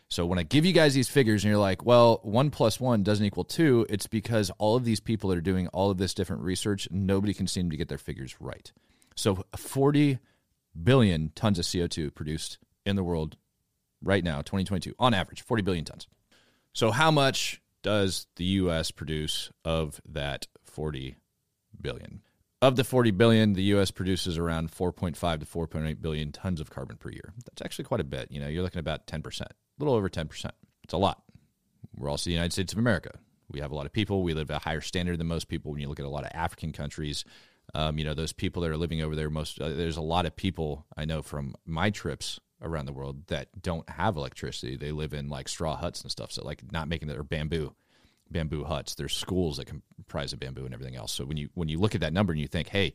So 0.07 0.25
when 0.25 0.37
I 0.37 0.43
give 0.43 0.63
you 0.63 0.73
guys 0.73 0.93
these 0.93 1.09
figures 1.09 1.43
and 1.43 1.49
you're 1.49 1.59
like, 1.59 1.83
well, 1.83 2.19
one 2.21 2.51
plus 2.51 2.79
one 2.79 3.01
doesn't 3.01 3.25
equal 3.25 3.43
two, 3.45 3.85
it's 3.89 4.07
because 4.07 4.51
all 4.59 4.75
of 4.75 4.85
these 4.85 4.99
people 4.99 5.31
that 5.31 5.37
are 5.37 5.41
doing 5.41 5.67
all 5.69 5.89
of 5.89 5.97
this 5.97 6.13
different 6.13 6.43
research, 6.43 6.87
nobody 6.91 7.33
can 7.33 7.47
seem 7.47 7.71
to 7.71 7.77
get 7.77 7.89
their 7.89 7.97
figures 7.97 8.35
right. 8.39 8.71
So 9.15 9.43
40 9.57 10.19
billion 10.83 11.31
tons 11.35 11.59
of 11.59 11.65
CO2 11.65 12.13
produced 12.13 12.57
in 12.85 12.95
the 12.95 13.03
world 13.03 13.37
right 14.01 14.23
now, 14.23 14.37
2022, 14.37 14.93
on 14.99 15.13
average, 15.13 15.41
40 15.41 15.63
billion 15.63 15.85
tons. 15.85 16.07
So, 16.73 16.91
how 16.91 17.11
much 17.11 17.61
does 17.81 18.27
the 18.35 18.45
US 18.45 18.91
produce 18.91 19.51
of 19.65 20.01
that 20.07 20.47
40 20.65 21.17
billion? 21.79 22.21
Of 22.61 22.75
the 22.75 22.83
40 22.83 23.11
billion, 23.11 23.53
the 23.53 23.63
US 23.75 23.91
produces 23.91 24.37
around 24.37 24.71
4.5 24.71 25.39
to 25.39 25.45
4.8 25.45 26.01
billion 26.01 26.31
tons 26.31 26.59
of 26.59 26.69
carbon 26.69 26.97
per 26.97 27.11
year. 27.11 27.33
That's 27.45 27.61
actually 27.61 27.85
quite 27.85 28.01
a 28.01 28.05
bit. 28.05 28.31
You 28.31 28.39
know, 28.39 28.47
you're 28.47 28.63
looking 28.63 28.79
about 28.79 29.05
10%, 29.05 29.41
a 29.41 29.47
little 29.79 29.93
over 29.93 30.09
10%. 30.09 30.49
It's 30.83 30.93
a 30.93 30.97
lot. 30.97 31.21
We're 31.95 32.09
also 32.09 32.29
the 32.29 32.33
United 32.33 32.53
States 32.53 32.73
of 32.73 32.79
America. 32.79 33.19
We 33.49 33.59
have 33.59 33.71
a 33.71 33.75
lot 33.75 33.85
of 33.85 33.93
people. 33.93 34.23
We 34.23 34.33
live 34.33 34.51
at 34.51 34.57
a 34.57 34.63
higher 34.63 34.81
standard 34.81 35.19
than 35.19 35.27
most 35.27 35.47
people. 35.47 35.71
When 35.71 35.81
you 35.81 35.87
look 35.87 35.99
at 35.99 36.05
a 36.05 36.09
lot 36.09 36.25
of 36.25 36.31
African 36.33 36.73
countries, 36.73 37.23
um, 37.73 37.97
you 37.97 38.05
know, 38.05 38.13
those 38.13 38.33
people 38.33 38.61
that 38.61 38.71
are 38.71 38.77
living 38.77 39.01
over 39.01 39.15
there, 39.15 39.29
most 39.29 39.59
uh, 39.61 39.69
there's 39.69 39.97
a 39.97 40.01
lot 40.01 40.25
of 40.25 40.35
people 40.35 40.85
I 40.95 41.05
know 41.05 41.21
from 41.21 41.55
my 41.65 41.89
trips 41.89 42.39
around 42.61 42.85
the 42.85 42.93
world 42.93 43.27
that 43.27 43.61
don't 43.61 43.87
have 43.89 44.15
electricity. 44.15 44.75
They 44.75 44.91
live 44.91 45.13
in 45.13 45.29
like 45.29 45.47
straw 45.47 45.75
huts 45.75 46.01
and 46.01 46.11
stuff. 46.11 46.31
So 46.31 46.43
like 46.43 46.71
not 46.71 46.87
making 46.87 47.07
that 47.09 47.17
or 47.17 47.23
bamboo, 47.23 47.73
bamboo 48.31 48.63
huts. 48.63 48.95
There's 48.95 49.15
schools 49.15 49.57
that 49.57 49.67
comprise 49.67 50.33
of 50.33 50.39
bamboo 50.39 50.65
and 50.65 50.73
everything 50.73 50.95
else. 50.95 51.11
So 51.11 51.25
when 51.25 51.37
you 51.37 51.49
when 51.53 51.69
you 51.69 51.79
look 51.79 51.95
at 51.95 52.01
that 52.01 52.13
number 52.13 52.33
and 52.33 52.41
you 52.41 52.47
think, 52.47 52.69
hey, 52.69 52.93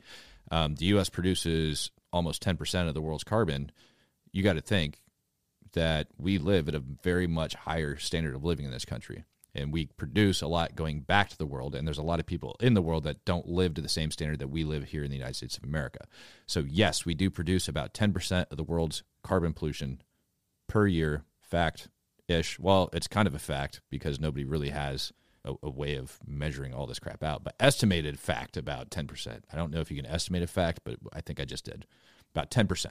um, 0.51 0.75
the 0.75 0.87
U.S. 0.87 1.09
produces 1.09 1.91
almost 2.13 2.43
10 2.43 2.57
percent 2.57 2.89
of 2.89 2.95
the 2.95 3.03
world's 3.03 3.25
carbon, 3.25 3.71
you 4.33 4.43
got 4.43 4.55
to 4.55 4.61
think 4.61 5.01
that 5.75 6.09
we 6.19 6.39
live 6.39 6.69
at 6.69 6.75
a 6.75 6.83
very 7.03 7.27
much 7.27 7.55
higher 7.55 7.97
standard 7.97 8.35
of 8.35 8.45
living 8.45 8.67
in 8.67 8.73
this 8.73 8.85
country 8.85 9.25
and 9.55 9.73
we 9.73 9.87
produce 9.87 10.41
a 10.41 10.47
lot 10.47 10.75
going 10.75 11.01
back 11.01 11.29
to 11.29 11.39
the 11.39 11.47
world 11.47 11.75
and 11.75 11.87
there's 11.87 11.99
a 11.99 12.03
lot 12.03 12.21
of 12.21 12.27
people 12.27 12.57
in 12.61 12.75
the 12.75 12.83
world 12.83 13.05
that 13.05 13.25
don't 13.25 13.49
live 13.49 13.75
to 13.75 13.81
the 13.81 13.89
same 13.89 14.11
standard 14.11 14.39
that 14.39 14.49
we 14.49 14.65
live 14.65 14.85
here 14.85 15.05
in 15.05 15.11
the 15.11 15.17
United 15.17 15.37
States 15.37 15.57
of 15.57 15.65
America. 15.65 16.07
So 16.47 16.65
yes, 16.69 17.05
we 17.05 17.15
do 17.15 17.31
produce 17.31 17.69
about 17.69 17.95
10% 17.95 18.47
of 18.51 18.57
the 18.57 18.65
world's 18.65 19.03
carbon 19.23 19.53
pollution 19.53 20.01
per 20.69 20.87
year, 20.87 21.25
fact 21.41 21.89
ish. 22.29 22.59
Well, 22.59 22.89
it's 22.93 23.09
kind 23.09 23.29
of 23.29 23.35
a 23.35 23.39
fact 23.39 23.81
because 23.91 24.19
nobody 24.19 24.45
really 24.45 24.71
has 24.71 25.13
a, 25.45 25.55
a, 25.63 25.71
way 25.71 25.97
of 25.97 26.19
measuring 26.27 26.73
all 26.73 26.87
this 26.87 26.99
crap 26.99 27.23
out, 27.23 27.45
but 27.45 27.55
estimated 27.59 28.19
fact 28.19 28.57
about 28.57 28.91
10%. 28.91 29.41
I 29.53 29.57
don't 29.57 29.73
know 29.73 29.81
if 29.81 29.91
you 29.91 29.97
can 30.01 30.11
estimate 30.11 30.43
a 30.43 30.47
fact, 30.47 30.81
but 30.85 30.97
I 31.13 31.21
think 31.21 31.41
I 31.41 31.45
just 31.45 31.65
did. 31.65 31.87
About 32.35 32.51
10%. 32.51 32.87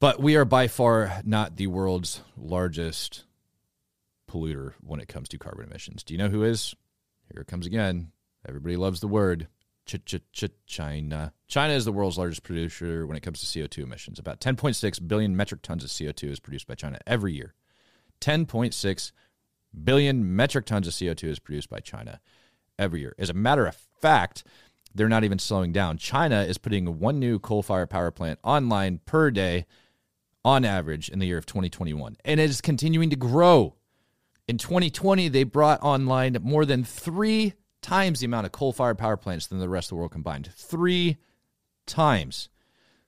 But 0.00 0.20
we 0.20 0.36
are 0.36 0.44
by 0.44 0.68
far 0.68 1.20
not 1.24 1.56
the 1.56 1.68
world's 1.68 2.22
largest 2.36 3.24
polluter 4.30 4.72
when 4.80 5.00
it 5.00 5.08
comes 5.08 5.28
to 5.30 5.38
carbon 5.38 5.66
emissions. 5.66 6.02
Do 6.02 6.14
you 6.14 6.18
know 6.18 6.28
who 6.28 6.44
is? 6.44 6.74
Here 7.32 7.42
it 7.42 7.48
comes 7.48 7.66
again. 7.66 8.12
Everybody 8.46 8.76
loves 8.76 9.00
the 9.00 9.08
word. 9.08 9.48
China. 10.66 11.32
China 11.46 11.72
is 11.72 11.84
the 11.84 11.92
world's 11.92 12.18
largest 12.18 12.42
producer 12.42 13.06
when 13.06 13.16
it 13.16 13.22
comes 13.22 13.40
to 13.40 13.46
CO2 13.46 13.84
emissions. 13.84 14.18
About 14.18 14.40
10.6 14.40 15.08
billion 15.08 15.36
metric 15.36 15.62
tons 15.62 15.84
of 15.84 15.90
CO2 15.90 16.30
is 16.30 16.40
produced 16.40 16.66
by 16.66 16.74
China 16.74 16.98
every 17.06 17.34
year. 17.34 17.54
10.6 18.20 19.12
billion 19.84 20.36
metric 20.36 20.66
tons 20.66 20.88
of 20.88 20.92
CO2 20.92 21.24
is 21.28 21.38
produced 21.38 21.70
by 21.70 21.78
China 21.78 22.20
every 22.78 23.00
year. 23.00 23.14
As 23.18 23.30
a 23.30 23.34
matter 23.34 23.66
of 23.66 23.76
fact, 24.00 24.42
they're 24.94 25.08
not 25.08 25.24
even 25.24 25.38
slowing 25.38 25.72
down. 25.72 25.98
China 25.98 26.42
is 26.42 26.58
putting 26.58 26.98
one 26.98 27.18
new 27.18 27.38
coal 27.38 27.62
fired 27.62 27.90
power 27.90 28.10
plant 28.10 28.38
online 28.42 29.00
per 29.04 29.30
day 29.30 29.66
on 30.44 30.64
average 30.64 31.08
in 31.08 31.18
the 31.18 31.26
year 31.26 31.38
of 31.38 31.46
2021, 31.46 32.16
and 32.24 32.40
it 32.40 32.50
is 32.50 32.60
continuing 32.60 33.10
to 33.10 33.16
grow. 33.16 33.74
In 34.48 34.58
2020, 34.58 35.28
they 35.28 35.42
brought 35.42 35.82
online 35.82 36.36
more 36.42 36.64
than 36.64 36.84
three 36.84 37.54
times 37.82 38.20
the 38.20 38.26
amount 38.26 38.46
of 38.46 38.52
coal 38.52 38.72
fired 38.72 38.96
power 38.96 39.16
plants 39.16 39.46
than 39.46 39.58
the 39.58 39.68
rest 39.68 39.86
of 39.86 39.90
the 39.90 39.96
world 39.96 40.12
combined. 40.12 40.50
Three 40.54 41.16
times. 41.86 42.48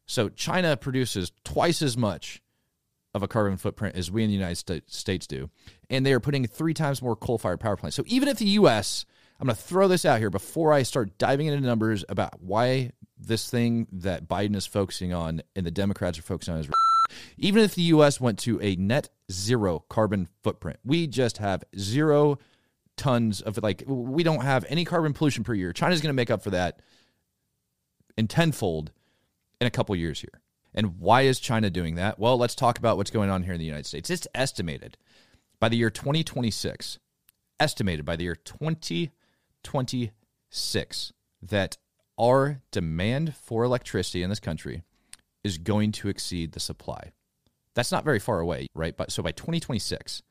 So 0.07 0.29
China 0.29 0.77
produces 0.77 1.31
twice 1.45 1.81
as 1.81 1.97
much 1.97 2.43
of 3.15 3.23
a 3.23 3.29
carbon 3.29 3.57
footprint 3.57 3.97
as 3.97 4.11
we 4.11 4.25
in 4.25 4.31
the 4.31 4.37
United 4.37 4.83
States 4.91 5.27
do. 5.27 5.49
And 5.89 6.05
they 6.05 6.13
are 6.13 6.21
putting 6.21 6.47
three 6.47 6.75
times 6.75 7.03
more 7.03 7.17
coal 7.17 7.39
fired 7.39 7.61
power 7.61 7.77
plants. 7.77 7.97
So 7.97 8.05
even 8.07 8.29
if 8.29 8.39
the 8.39 8.47
U.S., 8.47 9.07
I'm 9.41 9.47
going 9.47 9.57
to 9.57 9.63
throw 9.63 9.87
this 9.87 10.05
out 10.05 10.19
here 10.19 10.31
before 10.31 10.73
I 10.73 10.83
start 10.83 11.19
diving 11.19 11.47
into 11.47 11.65
numbers 11.65 12.05
about 12.09 12.43
why 12.43 12.91
this 13.17 13.49
thing 13.49 13.87
that 13.93 14.29
Biden 14.29 14.57
is 14.57 14.67
focusing 14.67 15.13
on 15.13 15.43
and 15.55 15.65
the 15.65 15.71
Democrats 15.71 16.19
are 16.19 16.23
focusing 16.23 16.55
on 16.55 16.61
is 16.61 16.69
even 17.37 17.63
if 17.63 17.75
the 17.75 17.83
US 17.83 18.21
went 18.21 18.39
to 18.41 18.61
a 18.61 18.77
net 18.77 19.09
zero 19.31 19.85
carbon 19.89 20.29
footprint, 20.43 20.79
we 20.85 21.07
just 21.07 21.39
have 21.39 21.65
zero 21.79 22.39
tons 22.97 23.41
of 23.41 23.59
like 23.63 23.85
we 23.87 24.23
don't 24.23 24.43
have 24.43 24.65
any 24.69 24.85
carbon 24.85 25.13
pollution 25.13 25.45
per 25.45 25.55
year. 25.55 25.73
China's 25.73 26.01
going 26.01 26.11
to 26.11 26.15
make 26.15 26.31
up 26.31 26.43
for 26.43 26.51
that 26.51 26.81
in 28.17 28.27
tenfold 28.27 28.93
in 29.61 29.67
a 29.67 29.71
couple 29.71 29.95
years 29.97 30.21
here. 30.21 30.41
And 30.75 30.99
why 30.99 31.23
is 31.23 31.41
China 31.41 31.71
doing 31.71 31.95
that? 31.95 32.19
Well, 32.19 32.37
let's 32.37 32.55
talk 32.55 32.79
about 32.79 32.97
what's 32.97 33.11
going 33.11 33.31
on 33.31 33.45
here 33.45 33.55
in 33.55 33.59
the 33.59 33.65
United 33.65 33.87
States. 33.87 34.11
It's 34.11 34.29
estimated 34.35 34.97
by 35.59 35.69
the 35.69 35.77
year 35.77 35.91
2026, 35.91 36.99
estimated 37.59 38.05
by 38.05 38.15
the 38.17 38.25
year 38.25 38.37
2026 38.37 41.13
that 41.41 41.79
our 42.19 42.61
demand 42.71 43.35
for 43.35 43.65
electricity 43.65 44.23
in 44.23 44.31
this 44.31 44.41
country 44.41 44.83
is 45.45 45.59
going 45.59 45.93
to 45.93 46.09
exceed 46.09 46.53
the 46.53 46.61
supply. 46.61 47.13
That's 47.75 47.93
not 47.93 48.05
very 48.05 48.19
far 48.19 48.41
away, 48.41 48.67
right? 48.75 48.97
But 48.97 49.13
so 49.13 49.23
by 49.23 49.33
2026, 49.33 50.23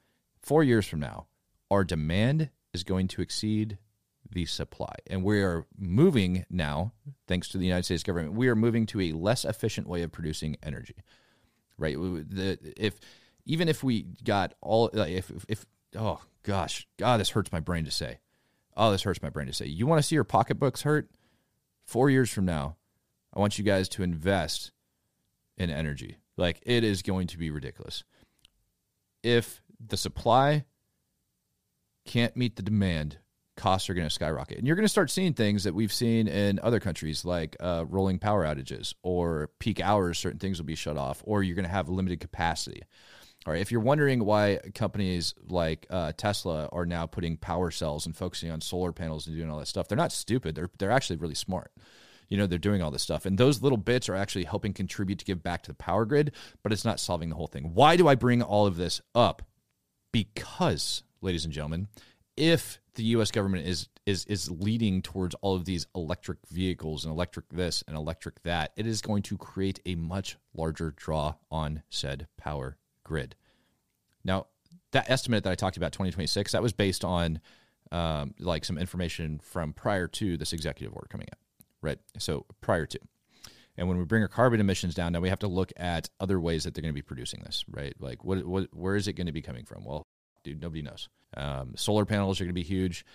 4 0.42 0.64
years 0.64 0.88
from 0.88 1.00
now, 1.00 1.28
our 1.72 1.84
demand 1.84 2.50
is 2.74 2.84
going 2.84 3.08
to 3.10 3.22
exceed 3.22 3.78
the 4.30 4.46
supply. 4.46 4.94
And 5.08 5.24
we 5.24 5.42
are 5.42 5.66
moving 5.78 6.46
now, 6.50 6.92
thanks 7.28 7.48
to 7.50 7.58
the 7.58 7.66
United 7.66 7.84
States 7.84 8.04
government, 8.04 8.34
we 8.34 8.50
are 8.50 8.56
moving 8.56 8.86
to 8.88 9.00
a 9.00 9.14
less 9.14 9.46
efficient 9.46 9.88
way 9.88 10.02
of 10.04 10.12
producing 10.12 10.58
energy. 10.62 10.96
Right? 11.78 11.96
The, 11.96 12.58
if 12.76 13.00
even 13.46 13.70
if 13.70 13.84
we 13.84 14.08
got 14.24 14.54
all 14.62 14.90
if 14.90 15.32
if 15.48 15.66
oh 15.96 16.20
gosh, 16.44 16.88
god 16.98 17.20
this 17.20 17.30
hurts 17.30 17.52
my 17.52 17.62
brain 17.62 17.86
to 17.86 17.92
say. 17.92 18.20
Oh, 18.76 18.92
this 18.92 19.04
hurts 19.04 19.22
my 19.22 19.30
brain 19.30 19.48
to 19.48 19.54
say. 19.54 19.66
You 19.68 19.88
want 19.88 20.00
to 20.00 20.08
see 20.08 20.16
your 20.16 20.24
pocketbooks 20.24 20.82
hurt? 20.82 21.10
4 21.86 22.10
years 22.10 22.30
from 22.30 22.46
now, 22.46 22.76
I 23.34 23.40
want 23.40 23.58
you 23.58 23.64
guys 23.64 23.88
to 23.90 24.04
invest 24.04 24.72
in 25.58 25.70
energy. 25.70 26.18
Like 26.38 26.62
it 26.66 26.84
is 26.84 27.02
going 27.02 27.28
to 27.28 27.38
be 27.38 27.50
ridiculous. 27.50 28.04
If 29.24 29.62
the 29.86 29.98
supply 29.98 30.66
can't 32.06 32.36
meet 32.38 32.56
the 32.56 32.64
demand, 32.64 33.18
costs 33.58 33.90
are 33.90 33.94
going 33.94 34.08
to 34.08 34.14
skyrocket. 34.14 34.58
And 34.58 34.66
you're 34.68 34.76
going 34.76 34.86
to 34.86 34.90
start 34.90 35.12
seeing 35.12 35.34
things 35.34 35.64
that 35.66 35.74
we've 35.74 35.92
seen 35.92 36.28
in 36.28 36.60
other 36.62 36.80
countries, 36.80 37.26
like 37.26 37.58
uh, 37.60 37.86
rolling 37.90 38.20
power 38.20 38.46
outages 38.46 38.94
or 39.04 39.50
peak 39.60 39.82
hours, 39.82 40.18
certain 40.18 40.40
things 40.40 40.60
will 40.60 40.66
be 40.66 40.76
shut 40.76 40.98
off, 40.98 41.22
or 41.26 41.44
you're 41.44 41.56
going 41.56 41.66
to 41.66 41.72
have 41.72 41.90
limited 41.90 42.20
capacity. 42.20 42.84
All 43.46 43.54
right, 43.54 43.62
if 43.62 43.72
you're 43.72 43.82
wondering 43.82 44.24
why 44.24 44.60
companies 44.76 45.34
like 45.48 45.88
uh, 45.90 46.12
Tesla 46.16 46.70
are 46.72 46.86
now 46.86 47.06
putting 47.06 47.38
power 47.38 47.72
cells 47.72 48.06
and 48.06 48.16
focusing 48.16 48.52
on 48.52 48.62
solar 48.62 48.92
panels 48.92 49.26
and 49.26 49.36
doing 49.36 49.50
all 49.50 49.60
that 49.60 49.68
stuff, 49.68 49.88
they're 49.88 49.98
not 49.98 50.12
stupid. 50.12 50.54
They're 50.56 50.70
they're 50.78 50.92
actually 50.92 51.16
really 51.18 51.36
smart 51.36 51.72
you 52.30 52.38
know 52.38 52.48
they're 52.48 52.58
doing 52.58 52.82
all 52.82 52.92
this 52.92 53.04
stuff. 53.04 53.26
And 53.26 53.38
those 53.38 53.62
little 53.62 53.78
bits 53.78 54.10
are 54.10 54.16
actually 54.16 54.46
helping 54.46 54.74
contribute 54.74 55.20
to 55.20 55.26
give 55.26 55.44
back 55.44 55.64
to 55.64 55.72
the 55.72 55.76
power 55.76 56.06
grid 56.06 56.34
but 56.64 56.72
it's 56.72 56.86
not 56.86 57.00
solving 57.00 57.30
the 57.30 57.36
whole 57.36 57.48
thing. 57.48 57.74
Why 57.74 57.96
do 57.96 58.08
i 58.08 58.16
bring 58.16 58.42
all 58.42 58.66
of 58.66 58.78
this 58.78 59.02
up? 59.16 59.42
Because 60.12 61.04
ladies 61.22 61.46
and 61.46 61.54
gentlemen 61.54 61.88
if 62.38 62.80
the 62.96 63.04
us 63.04 63.32
government 63.32 63.68
is 63.68 63.90
is 64.06 64.24
is 64.26 64.50
leading 64.50 65.02
towards 65.02 65.36
all 65.42 65.56
of 65.56 65.66
these 65.66 65.88
electric 65.96 66.38
vehicles 66.50 67.04
and 67.04 67.12
electric 67.12 67.50
this 67.50 67.84
and 67.88 67.98
electric 67.98 68.42
that 68.44 68.72
it 68.78 68.88
is 68.88 69.02
going 69.02 69.24
to 69.24 69.38
create 69.38 69.80
a 69.86 69.96
much 69.96 70.38
larger 70.54 70.92
draw 70.92 71.34
on 71.52 71.84
said 71.90 72.28
power 72.38 72.78
grid. 73.04 73.36
Now 74.24 74.48
that 74.92 75.10
estimate 75.10 75.44
that 75.44 75.52
I 75.52 75.56
talked 75.56 75.78
about, 75.78 75.92
2026, 75.92 76.54
that 76.54 76.62
was 76.62 76.72
based 76.72 77.04
on 77.04 77.42
um, 77.92 78.34
like 78.40 78.64
some 78.64 78.78
information 78.78 79.40
from 79.40 79.74
prior 79.74 80.08
to 80.08 80.38
this 80.38 80.54
executive 80.54 80.94
order 80.94 81.08
coming 81.10 81.28
out, 81.32 81.40
right? 81.82 82.00
So 82.18 82.46
prior 82.62 82.86
to. 82.86 83.00
And 83.78 83.88
when 83.88 83.98
we 83.98 84.06
bring 84.06 84.24
our 84.24 84.28
carbon 84.28 84.60
emissions 84.60 84.96
down, 84.96 85.14
now 85.14 85.20
we 85.20 85.30
have 85.30 85.40
to 85.40 85.48
look 85.48 85.72
at 85.78 86.10
other 86.20 86.40
ways 86.40 86.64
that 86.64 86.74
they're 86.74 86.82
going 86.82 86.94
to 86.94 86.96
be 86.96 87.04
producing 87.04 87.42
this, 87.46 87.64
right? 87.70 87.94
Like, 88.00 88.26
what, 88.26 88.44
what 88.44 88.68
where 88.74 88.96
is 88.96 89.08
it 89.08 89.14
going 89.14 89.28
to 89.28 89.34
be 89.34 89.44
coming 89.44 89.66
from? 89.66 89.86
Well, 89.86 90.08
dude, 90.44 90.62
nobody 90.62 90.82
knows. 90.82 91.10
Um, 91.36 91.74
solar 91.76 92.06
panels 92.06 92.42
are 92.42 92.46
going 92.46 92.56
to 92.56 92.60
be 92.60 92.64
huge. 92.64 93.06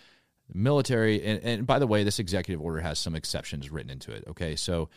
Military, 0.54 1.22
and, 1.24 1.42
and 1.42 1.66
by 1.66 1.78
the 1.78 1.86
way, 1.86 2.04
this 2.04 2.18
executive 2.18 2.60
order 2.60 2.80
has 2.80 2.98
some 2.98 3.16
exceptions 3.16 3.70
written 3.70 3.90
into 3.90 4.12
it. 4.12 4.24
Okay, 4.28 4.54
so 4.54 4.88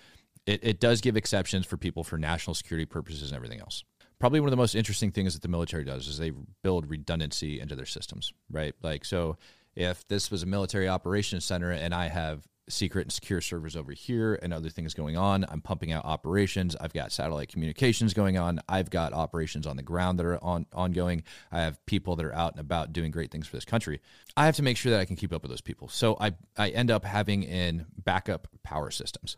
it, 0.46 0.60
it 0.64 0.80
does 0.80 1.02
give 1.02 1.18
exceptions 1.18 1.66
for 1.66 1.78
people 1.78 2.04
for 2.04 2.18
national 2.18 2.54
security 2.54 2.86
purposes 2.86 3.30
and 3.30 3.36
everything 3.36 3.60
else. 3.60 3.84
Probably 4.20 4.40
one 4.40 4.48
of 4.48 4.52
the 4.52 4.58
most 4.58 4.76
interesting 4.76 5.12
things 5.12 5.34
that 5.34 5.42
the 5.42 5.48
military 5.48 5.84
does 5.84 6.08
is 6.08 6.18
they 6.18 6.32
build 6.62 6.90
redundancy 6.90 7.60
into 7.60 7.76
their 7.76 7.86
systems, 7.86 8.34
right? 8.52 8.74
Like, 8.82 9.04
so 9.04 9.38
if 9.76 10.08
this 10.08 10.32
was 10.32 10.44
a 10.44 10.46
military 10.46 10.88
operations 10.88 11.44
center 11.44 11.72
and 11.72 11.94
I 11.94 12.08
have 12.08 12.46
secret 12.68 13.04
and 13.04 13.12
secure 13.12 13.42
servers 13.42 13.76
over 13.76 13.92
here 13.92 14.40
and 14.42 14.54
other 14.54 14.70
things 14.70 14.94
going 14.94 15.16
on. 15.16 15.46
I'm 15.50 15.62
pumping 15.62 15.92
out 15.92 16.06
operations. 16.06 16.76
I've 16.80 16.94
got 16.94 17.12
satellite 17.12 17.50
communications 17.50 18.14
going 18.14 18.38
on. 18.38 18.60
I've 18.68 18.90
got 18.90 19.14
operations 19.14 19.68
on 19.68 19.78
the 19.78 19.84
ground 19.84 20.20
that 20.20 20.26
are 20.26 20.44
on 20.44 20.66
ongoing. 20.74 21.24
I 21.52 21.62
have 21.62 21.84
people 21.86 22.16
that 22.16 22.26
are 22.26 22.34
out 22.34 22.54
and 22.54 22.60
about 22.60 22.94
doing 22.94 23.12
great 23.12 23.32
things 23.32 23.48
for 23.48 23.56
this 23.56 23.66
country. 23.66 24.02
I 24.36 24.46
have 24.46 24.56
to 24.56 24.64
make 24.64 24.78
sure 24.78 24.92
that 24.92 25.00
I 25.00 25.06
can 25.06 25.16
keep 25.16 25.32
up 25.34 25.44
with 25.44 25.52
those 25.52 25.62
people. 25.62 25.88
So 25.90 26.18
I 26.20 26.34
I 26.58 26.70
end 26.70 26.92
up 26.92 27.06
having 27.06 27.44
in 27.44 27.86
backup 28.04 28.48
power 28.64 28.90
systems. 28.92 29.38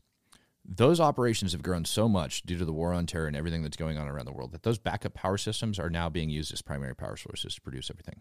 Those 0.70 1.00
operations 1.00 1.54
have 1.54 1.64
grown 1.64 1.86
so 1.86 2.10
much 2.10 2.44
due 2.44 2.58
to 2.58 2.66
the 2.66 2.74
war 2.74 2.94
on 2.94 3.06
terror 3.06 3.28
and 3.28 3.38
everything 3.38 3.64
that's 3.64 3.78
going 3.78 3.98
on 3.98 4.08
around 4.10 4.26
the 4.26 4.34
world 4.34 4.52
that 4.52 4.64
those 4.64 4.78
backup 4.78 5.14
power 5.14 5.38
systems 5.38 5.80
are 5.80 5.90
now 5.90 6.10
being 6.10 6.30
used 6.30 6.52
as 6.52 6.62
primary 6.62 6.94
power 6.94 7.16
sources 7.16 7.56
to 7.56 7.62
produce 7.62 7.90
everything. 7.90 8.20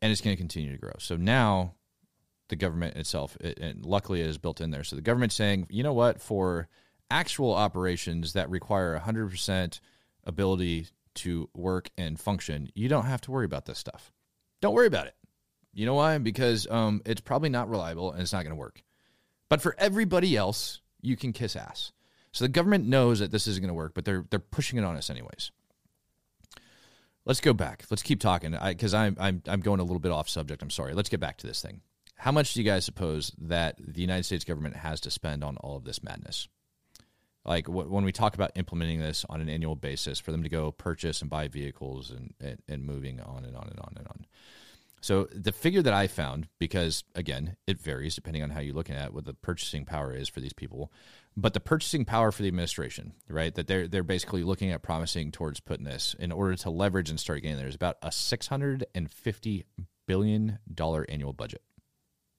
And 0.00 0.12
it's 0.12 0.20
going 0.20 0.36
to 0.36 0.40
continue 0.40 0.70
to 0.70 0.78
grow. 0.78 0.92
So 0.98 1.16
now 1.16 1.74
the 2.48 2.56
government 2.56 2.96
itself, 2.96 3.36
it, 3.40 3.58
and 3.58 3.84
luckily 3.84 4.20
it 4.20 4.26
is 4.26 4.38
built 4.38 4.60
in 4.60 4.70
there. 4.70 4.84
So 4.84 4.96
the 4.96 5.02
government's 5.02 5.34
saying, 5.34 5.66
you 5.70 5.82
know 5.82 5.92
what, 5.92 6.20
for 6.20 6.68
actual 7.10 7.52
operations 7.54 8.34
that 8.34 8.50
require 8.50 8.98
100% 8.98 9.80
ability 10.24 10.86
to 11.14 11.48
work 11.54 11.90
and 11.96 12.18
function, 12.18 12.70
you 12.74 12.88
don't 12.88 13.06
have 13.06 13.20
to 13.22 13.30
worry 13.30 13.44
about 13.44 13.66
this 13.66 13.78
stuff. 13.78 14.12
Don't 14.60 14.74
worry 14.74 14.86
about 14.86 15.06
it. 15.06 15.14
You 15.72 15.86
know 15.86 15.94
why? 15.94 16.18
Because 16.18 16.66
um, 16.70 17.02
it's 17.04 17.20
probably 17.20 17.48
not 17.48 17.68
reliable 17.68 18.12
and 18.12 18.22
it's 18.22 18.32
not 18.32 18.44
going 18.44 18.54
to 18.54 18.60
work. 18.60 18.82
But 19.48 19.60
for 19.60 19.74
everybody 19.78 20.36
else, 20.36 20.80
you 21.00 21.16
can 21.16 21.32
kiss 21.32 21.54
ass. 21.54 21.92
So 22.32 22.44
the 22.44 22.50
government 22.50 22.86
knows 22.86 23.20
that 23.20 23.30
this 23.30 23.46
isn't 23.46 23.62
going 23.62 23.68
to 23.68 23.74
work, 23.74 23.94
but 23.94 24.04
they're 24.04 24.26
they're 24.28 24.38
pushing 24.38 24.78
it 24.78 24.84
on 24.84 24.96
us 24.96 25.08
anyways. 25.08 25.52
Let's 27.24 27.40
go 27.40 27.52
back. 27.52 27.84
Let's 27.90 28.02
keep 28.02 28.20
talking 28.20 28.56
because 28.62 28.92
I'm 28.94 29.16
I'm 29.18 29.42
I'm 29.48 29.60
going 29.60 29.80
a 29.80 29.84
little 29.84 30.00
bit 30.00 30.12
off 30.12 30.28
subject. 30.28 30.62
I'm 30.62 30.70
sorry. 30.70 30.92
Let's 30.92 31.08
get 31.08 31.20
back 31.20 31.38
to 31.38 31.46
this 31.46 31.62
thing. 31.62 31.80
How 32.16 32.32
much 32.32 32.54
do 32.54 32.60
you 32.60 32.68
guys 32.68 32.84
suppose 32.84 33.32
that 33.38 33.76
the 33.78 34.00
United 34.00 34.24
States 34.24 34.44
government 34.44 34.76
has 34.76 35.00
to 35.02 35.10
spend 35.10 35.44
on 35.44 35.56
all 35.58 35.76
of 35.76 35.84
this 35.84 36.02
madness? 36.02 36.48
Like 37.44 37.68
when 37.68 38.04
we 38.04 38.10
talk 38.10 38.34
about 38.34 38.52
implementing 38.56 38.98
this 39.00 39.24
on 39.28 39.40
an 39.40 39.48
annual 39.48 39.76
basis 39.76 40.18
for 40.18 40.32
them 40.32 40.42
to 40.42 40.48
go 40.48 40.72
purchase 40.72 41.20
and 41.20 41.30
buy 41.30 41.46
vehicles 41.46 42.10
and, 42.10 42.34
and, 42.40 42.58
and 42.68 42.84
moving 42.84 43.20
on 43.20 43.44
and 43.44 43.56
on 43.56 43.68
and 43.68 43.78
on 43.78 43.94
and 43.96 44.08
on. 44.08 44.26
So 45.00 45.28
the 45.32 45.52
figure 45.52 45.82
that 45.82 45.92
I 45.92 46.08
found, 46.08 46.48
because 46.58 47.04
again, 47.14 47.56
it 47.68 47.78
varies 47.78 48.16
depending 48.16 48.42
on 48.42 48.50
how 48.50 48.58
you're 48.58 48.74
looking 48.74 48.96
at 48.96 49.14
what 49.14 49.24
the 49.24 49.34
purchasing 49.34 49.84
power 49.84 50.12
is 50.12 50.28
for 50.28 50.40
these 50.40 50.54
people, 50.54 50.90
but 51.36 51.54
the 51.54 51.60
purchasing 51.60 52.04
power 52.04 52.32
for 52.32 52.42
the 52.42 52.48
administration, 52.48 53.12
right? 53.28 53.54
That 53.54 53.68
they're 53.68 53.86
they're 53.86 54.02
basically 54.02 54.42
looking 54.42 54.72
at 54.72 54.82
promising 54.82 55.30
towards 55.30 55.60
putting 55.60 55.84
this 55.84 56.16
in 56.18 56.32
order 56.32 56.56
to 56.56 56.70
leverage 56.70 57.10
and 57.10 57.20
start 57.20 57.42
getting 57.42 57.58
there 57.58 57.68
is 57.68 57.76
about 57.76 57.98
a 58.02 58.10
six 58.10 58.48
hundred 58.48 58.86
and 58.94 59.08
fifty 59.08 59.64
billion 60.06 60.58
dollar 60.74 61.06
annual 61.08 61.32
budget. 61.32 61.62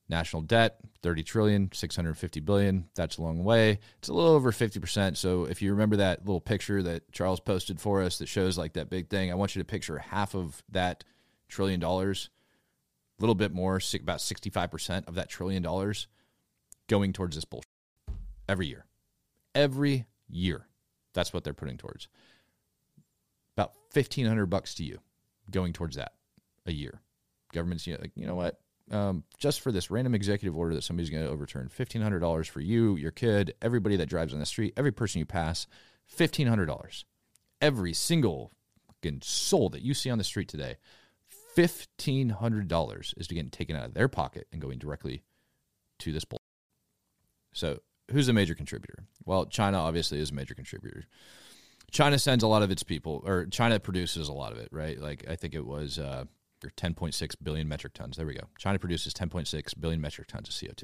National 0.10 0.42
debt, 0.42 0.80
30 1.02 1.24
trillion, 1.24 1.70
650 1.74 2.40
billion. 2.40 2.88
That's 2.96 3.18
a 3.18 3.22
long 3.22 3.44
way. 3.44 3.80
It's 4.00 4.08
a 4.08 4.14
little 4.14 4.32
over 4.32 4.52
50%. 4.52 5.18
So 5.18 5.46
if 5.46 5.62
you 5.62 5.72
remember 5.72 5.98
that 5.98 6.20
little 6.26 6.40
picture 6.40 6.82
that 6.84 7.12
Charles 7.12 7.42
posted 7.42 7.82
for 7.82 8.02
us 8.02 8.18
that 8.20 8.28
shows 8.28 8.58
like 8.58 8.74
that 8.74 8.90
big 8.90 9.10
thing, 9.10 9.32
I 9.32 9.36
want 9.36 9.56
you 9.56 9.62
to 9.62 9.66
picture 9.66 9.98
half 9.98 10.34
of 10.34 10.64
that 10.70 11.04
trillion 11.50 11.80
dollars, 11.80 12.30
a 13.20 13.22
little 13.22 13.36
bit 13.36 13.54
more, 13.54 13.76
about 13.76 14.20
65% 14.20 15.08
of 15.08 15.16
that 15.16 15.30
trillion 15.30 15.62
dollars 15.62 16.08
going 16.88 17.12
towards 17.12 17.36
this 17.36 17.46
bullshit 17.46 17.68
every 18.48 18.68
year. 18.68 18.86
Every 19.54 20.06
year. 20.30 20.68
That's 21.14 21.34
what 21.34 21.44
they're 21.44 21.54
putting 21.54 21.78
towards. 21.78 22.08
About 23.56 23.74
1500 23.94 24.46
bucks 24.46 24.76
to 24.76 24.84
you 24.84 25.00
going 25.52 25.74
towards 25.74 25.96
that 25.96 26.14
a 26.66 26.72
year. 26.72 27.02
Government's 27.54 27.88
you 27.88 27.94
know, 27.94 28.00
like, 28.02 28.12
you 28.16 28.28
know 28.28 28.36
what? 28.36 28.60
Um, 28.92 29.24
just 29.38 29.62
for 29.62 29.72
this 29.72 29.92
random 29.92 30.16
executive 30.16 30.58
order 30.58 30.76
that 30.76 30.84
somebody's 30.84 31.10
going 31.10 31.24
to 31.24 31.30
overturn. 31.30 31.70
Fifteen 31.70 32.02
hundred 32.02 32.20
dollars 32.20 32.48
for 32.48 32.62
you, 32.62 32.96
your 32.96 33.12
kid, 33.12 33.54
everybody 33.62 33.98
that 33.98 34.10
drives 34.10 34.34
on 34.34 34.40
the 34.40 34.46
street, 34.46 34.74
every 34.78 34.92
person 34.92 35.20
you 35.20 35.26
pass. 35.26 35.68
Fifteen 36.06 36.48
hundred 36.48 36.68
dollars. 36.68 37.06
Every 37.62 37.94
single 37.94 38.52
soul 39.22 39.70
that 39.70 39.82
you 39.82 39.94
see 39.94 40.10
on 40.10 40.18
the 40.18 40.24
street 40.24 40.50
today. 40.50 40.78
Fifteen 41.54 42.30
hundred 42.30 42.68
dollars 42.68 43.14
is 43.18 43.28
getting 43.28 43.50
taken 43.50 43.76
out 43.76 43.86
of 43.86 43.94
their 43.94 44.08
pocket 44.08 44.48
and 44.52 44.62
going 44.62 44.78
directly 44.80 45.24
to 46.00 46.12
this 46.12 46.26
bull. 46.26 46.40
So 47.54 47.80
who's 48.12 48.28
a 48.28 48.34
major 48.34 48.54
contributor? 48.54 49.06
Well, 49.26 49.46
China 49.46 49.80
obviously 49.80 50.20
is 50.20 50.32
a 50.32 50.34
major 50.34 50.54
contributor. 50.54 51.06
China 51.90 52.20
sends 52.20 52.44
a 52.44 52.48
lot 52.48 52.64
of 52.64 52.70
its 52.70 52.84
people, 52.84 53.24
or 53.26 53.46
China 53.46 53.80
produces 53.80 54.28
a 54.28 54.34
lot 54.34 54.52
of 54.52 54.58
it, 54.60 54.68
right? 54.72 55.00
Like 55.00 55.26
I 55.30 55.36
think 55.36 55.56
it 55.56 55.66
was 55.66 55.98
uh, 55.98 56.26
or 56.64 56.70
10.6 56.72 57.36
billion 57.44 57.68
metric 57.68 57.94
tons. 57.94 58.18
There 58.18 58.26
we 58.26 58.34
go. 58.34 58.48
China 58.58 58.80
produces 58.80 59.14
10.6 59.14 59.80
billion 59.80 60.02
metric 60.02 60.28
tons 60.28 60.50
of 60.50 60.56
CO2. 60.56 60.84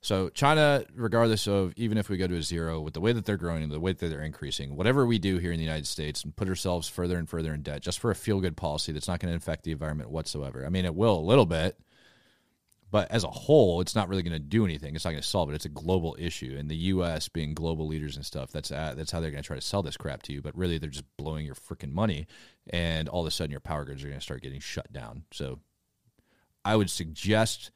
So 0.00 0.28
China, 0.28 0.84
regardless 0.94 1.46
of 1.48 1.72
even 1.76 1.96
if 1.96 2.10
we 2.10 2.18
go 2.18 2.26
to 2.26 2.36
a 2.36 2.42
zero, 2.42 2.78
with 2.80 2.92
the 2.92 3.00
way 3.00 3.12
that 3.12 3.24
they're 3.24 3.38
growing 3.38 3.62
and 3.62 3.72
the 3.72 3.80
way 3.80 3.94
that 3.94 4.06
they're 4.06 4.20
increasing, 4.20 4.76
whatever 4.76 5.06
we 5.06 5.18
do 5.18 5.38
here 5.38 5.50
in 5.50 5.56
the 5.56 5.64
United 5.64 5.86
States 5.86 6.22
and 6.22 6.36
put 6.36 6.46
ourselves 6.46 6.90
further 6.90 7.16
and 7.16 7.26
further 7.26 7.54
in 7.54 7.62
debt 7.62 7.80
just 7.80 7.98
for 7.98 8.10
a 8.10 8.14
feel 8.14 8.38
good 8.40 8.54
policy 8.54 8.92
that's 8.92 9.08
not 9.08 9.18
going 9.18 9.32
to 9.32 9.36
affect 9.36 9.64
the 9.64 9.72
environment 9.72 10.10
whatsoever. 10.10 10.66
I 10.66 10.68
mean, 10.68 10.84
it 10.84 10.94
will 10.94 11.18
a 11.18 11.20
little 11.20 11.46
bit, 11.46 11.78
but 12.94 13.10
as 13.10 13.24
a 13.24 13.28
whole, 13.28 13.80
it's 13.80 13.96
not 13.96 14.08
really 14.08 14.22
going 14.22 14.34
to 14.34 14.38
do 14.38 14.64
anything. 14.64 14.94
It's 14.94 15.04
not 15.04 15.10
going 15.10 15.20
to 15.20 15.28
solve 15.28 15.50
it. 15.50 15.56
It's 15.56 15.64
a 15.64 15.68
global 15.68 16.14
issue, 16.16 16.54
and 16.56 16.70
the 16.70 16.76
U.S. 16.76 17.28
being 17.28 17.52
global 17.52 17.88
leaders 17.88 18.14
and 18.14 18.24
stuff. 18.24 18.52
That's 18.52 18.70
uh, 18.70 18.94
that's 18.96 19.10
how 19.10 19.18
they're 19.18 19.32
going 19.32 19.42
to 19.42 19.46
try 19.48 19.56
to 19.56 19.60
sell 19.60 19.82
this 19.82 19.96
crap 19.96 20.22
to 20.22 20.32
you. 20.32 20.40
But 20.40 20.56
really, 20.56 20.78
they're 20.78 20.90
just 20.90 21.16
blowing 21.16 21.44
your 21.44 21.56
freaking 21.56 21.90
money, 21.90 22.28
and 22.70 23.08
all 23.08 23.22
of 23.22 23.26
a 23.26 23.32
sudden, 23.32 23.50
your 23.50 23.58
power 23.58 23.84
grids 23.84 24.04
are 24.04 24.06
going 24.06 24.20
to 24.20 24.22
start 24.22 24.42
getting 24.42 24.60
shut 24.60 24.92
down. 24.92 25.24
So, 25.32 25.58
I 26.64 26.76
would 26.76 26.88
suggest 26.88 27.72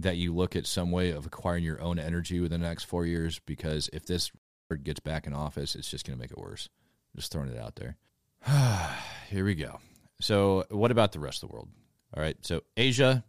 that 0.00 0.16
you 0.16 0.34
look 0.34 0.56
at 0.56 0.66
some 0.66 0.90
way 0.90 1.12
of 1.12 1.26
acquiring 1.26 1.62
your 1.62 1.80
own 1.80 2.00
energy 2.00 2.40
within 2.40 2.60
the 2.60 2.66
next 2.66 2.86
four 2.86 3.06
years, 3.06 3.38
because 3.46 3.88
if 3.92 4.04
this 4.04 4.32
gets 4.82 4.98
back 4.98 5.28
in 5.28 5.32
office, 5.32 5.76
it's 5.76 5.92
just 5.92 6.04
going 6.04 6.18
to 6.18 6.20
make 6.20 6.32
it 6.32 6.38
worse. 6.38 6.68
Just 7.14 7.30
throwing 7.30 7.50
it 7.50 7.56
out 7.56 7.76
there. 7.76 7.96
Here 9.30 9.44
we 9.44 9.54
go. 9.54 9.78
So, 10.20 10.64
what 10.70 10.90
about 10.90 11.12
the 11.12 11.20
rest 11.20 11.44
of 11.44 11.50
the 11.50 11.54
world? 11.54 11.68
All 12.16 12.20
right. 12.20 12.36
So, 12.42 12.62
Asia 12.76 13.22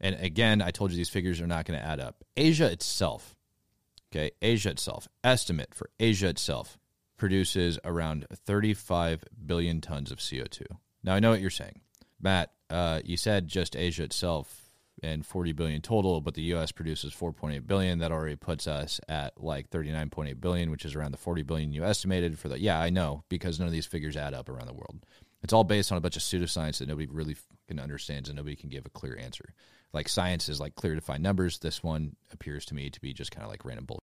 and 0.00 0.16
again, 0.20 0.60
I 0.60 0.70
told 0.70 0.90
you 0.90 0.96
these 0.96 1.08
figures 1.08 1.40
are 1.40 1.46
not 1.46 1.64
going 1.64 1.78
to 1.78 1.84
add 1.84 2.00
up. 2.00 2.24
Asia 2.36 2.70
itself, 2.70 3.34
okay, 4.12 4.32
Asia 4.42 4.70
itself, 4.70 5.08
estimate 5.22 5.74
for 5.74 5.90
Asia 5.98 6.28
itself 6.28 6.78
produces 7.16 7.78
around 7.84 8.26
35 8.32 9.24
billion 9.46 9.80
tons 9.80 10.10
of 10.10 10.18
CO2. 10.18 10.62
Now, 11.02 11.14
I 11.14 11.20
know 11.20 11.30
what 11.30 11.40
you're 11.40 11.50
saying. 11.50 11.80
Matt, 12.20 12.52
uh, 12.70 13.00
you 13.04 13.16
said 13.16 13.48
just 13.48 13.76
Asia 13.76 14.04
itself 14.04 14.70
and 15.02 15.24
40 15.24 15.52
billion 15.52 15.80
total, 15.80 16.20
but 16.20 16.34
the 16.34 16.42
U.S. 16.42 16.72
produces 16.72 17.12
4.8 17.12 17.66
billion. 17.66 17.98
That 17.98 18.12
already 18.12 18.36
puts 18.36 18.66
us 18.66 19.00
at 19.08 19.42
like 19.42 19.70
39.8 19.70 20.40
billion, 20.40 20.70
which 20.70 20.84
is 20.84 20.94
around 20.94 21.12
the 21.12 21.18
40 21.18 21.42
billion 21.42 21.72
you 21.72 21.84
estimated 21.84 22.38
for 22.38 22.48
the. 22.48 22.58
Yeah, 22.58 22.80
I 22.80 22.90
know 22.90 23.24
because 23.28 23.58
none 23.58 23.66
of 23.66 23.72
these 23.72 23.86
figures 23.86 24.16
add 24.16 24.34
up 24.34 24.48
around 24.48 24.66
the 24.66 24.74
world. 24.74 25.04
It's 25.42 25.52
all 25.52 25.64
based 25.64 25.92
on 25.92 25.98
a 25.98 26.00
bunch 26.00 26.16
of 26.16 26.22
pseudoscience 26.22 26.78
that 26.78 26.88
nobody 26.88 27.06
really 27.06 27.36
can 27.68 27.78
understand 27.78 28.28
and 28.28 28.36
nobody 28.36 28.56
can 28.56 28.70
give 28.70 28.86
a 28.86 28.90
clear 28.90 29.18
answer 29.18 29.54
like 29.94 30.08
science 30.08 30.48
is 30.48 30.60
like 30.60 30.74
clear 30.74 30.94
defined 30.94 31.22
numbers. 31.22 31.58
This 31.58 31.82
one 31.82 32.16
appears 32.32 32.66
to 32.66 32.74
me 32.74 32.90
to 32.90 33.00
be 33.00 33.12
just 33.12 33.30
kind 33.30 33.44
of 33.44 33.50
like 33.50 33.64
random 33.64 33.86
bullshit. 33.86 34.02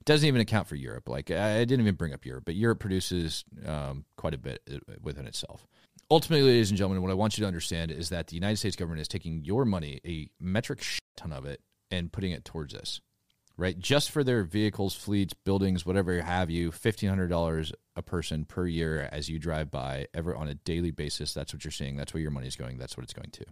It 0.00 0.04
doesn't 0.04 0.26
even 0.26 0.40
account 0.40 0.68
for 0.68 0.76
Europe. 0.76 1.08
Like 1.08 1.30
I 1.30 1.64
didn't 1.64 1.80
even 1.80 1.96
bring 1.96 2.14
up 2.14 2.24
Europe, 2.24 2.44
but 2.46 2.54
Europe 2.54 2.78
produces 2.78 3.44
um, 3.66 4.04
quite 4.16 4.34
a 4.34 4.38
bit 4.38 4.62
uh, 4.70 4.94
within 5.02 5.26
itself. 5.26 5.66
Ultimately, 6.10 6.46
ladies 6.46 6.70
and 6.70 6.78
gentlemen, 6.78 7.02
what 7.02 7.10
I 7.10 7.14
want 7.14 7.36
you 7.36 7.42
to 7.42 7.48
understand 7.48 7.90
is 7.90 8.10
that 8.10 8.28
the 8.28 8.36
United 8.36 8.58
States 8.58 8.76
government 8.76 9.00
is 9.00 9.08
taking 9.08 9.42
your 9.44 9.64
money, 9.64 10.00
a 10.06 10.28
metric 10.40 10.84
ton 11.16 11.32
of 11.32 11.44
it, 11.44 11.60
and 11.90 12.12
putting 12.12 12.30
it 12.30 12.44
towards 12.44 12.72
this 12.72 13.00
right? 13.56 13.78
Just 13.78 14.10
for 14.10 14.22
their 14.22 14.42
vehicles, 14.42 14.94
fleets, 14.94 15.34
buildings, 15.34 15.86
whatever 15.86 16.20
have 16.20 16.50
you, 16.50 16.70
fifteen 16.70 17.08
hundred 17.08 17.28
dollars 17.28 17.72
a 17.94 18.02
person 18.02 18.44
per 18.44 18.66
year 18.66 19.08
as 19.12 19.28
you 19.28 19.38
drive 19.38 19.70
by, 19.70 20.06
ever 20.14 20.36
on 20.36 20.48
a 20.48 20.54
daily 20.54 20.90
basis. 20.90 21.32
That's 21.32 21.52
what 21.52 21.64
you're 21.64 21.70
seeing. 21.70 21.96
That's 21.96 22.12
where 22.12 22.20
your 22.20 22.30
money 22.30 22.46
is 22.46 22.56
going. 22.56 22.78
That's 22.78 22.96
what 22.96 23.04
it's 23.04 23.14
going 23.14 23.30
to. 23.30 23.44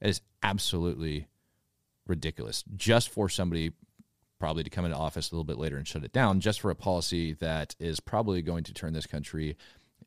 It 0.00 0.10
is 0.10 0.20
absolutely 0.42 1.28
ridiculous. 2.06 2.64
Just 2.76 3.08
for 3.10 3.28
somebody 3.28 3.72
probably 4.38 4.62
to 4.62 4.70
come 4.70 4.84
into 4.84 4.96
office 4.96 5.30
a 5.30 5.34
little 5.34 5.44
bit 5.44 5.58
later 5.58 5.76
and 5.76 5.86
shut 5.86 6.04
it 6.04 6.12
down, 6.12 6.40
just 6.40 6.60
for 6.60 6.70
a 6.70 6.76
policy 6.76 7.32
that 7.34 7.74
is 7.78 8.00
probably 8.00 8.40
going 8.40 8.64
to 8.64 8.72
turn 8.72 8.92
this 8.92 9.06
country 9.06 9.56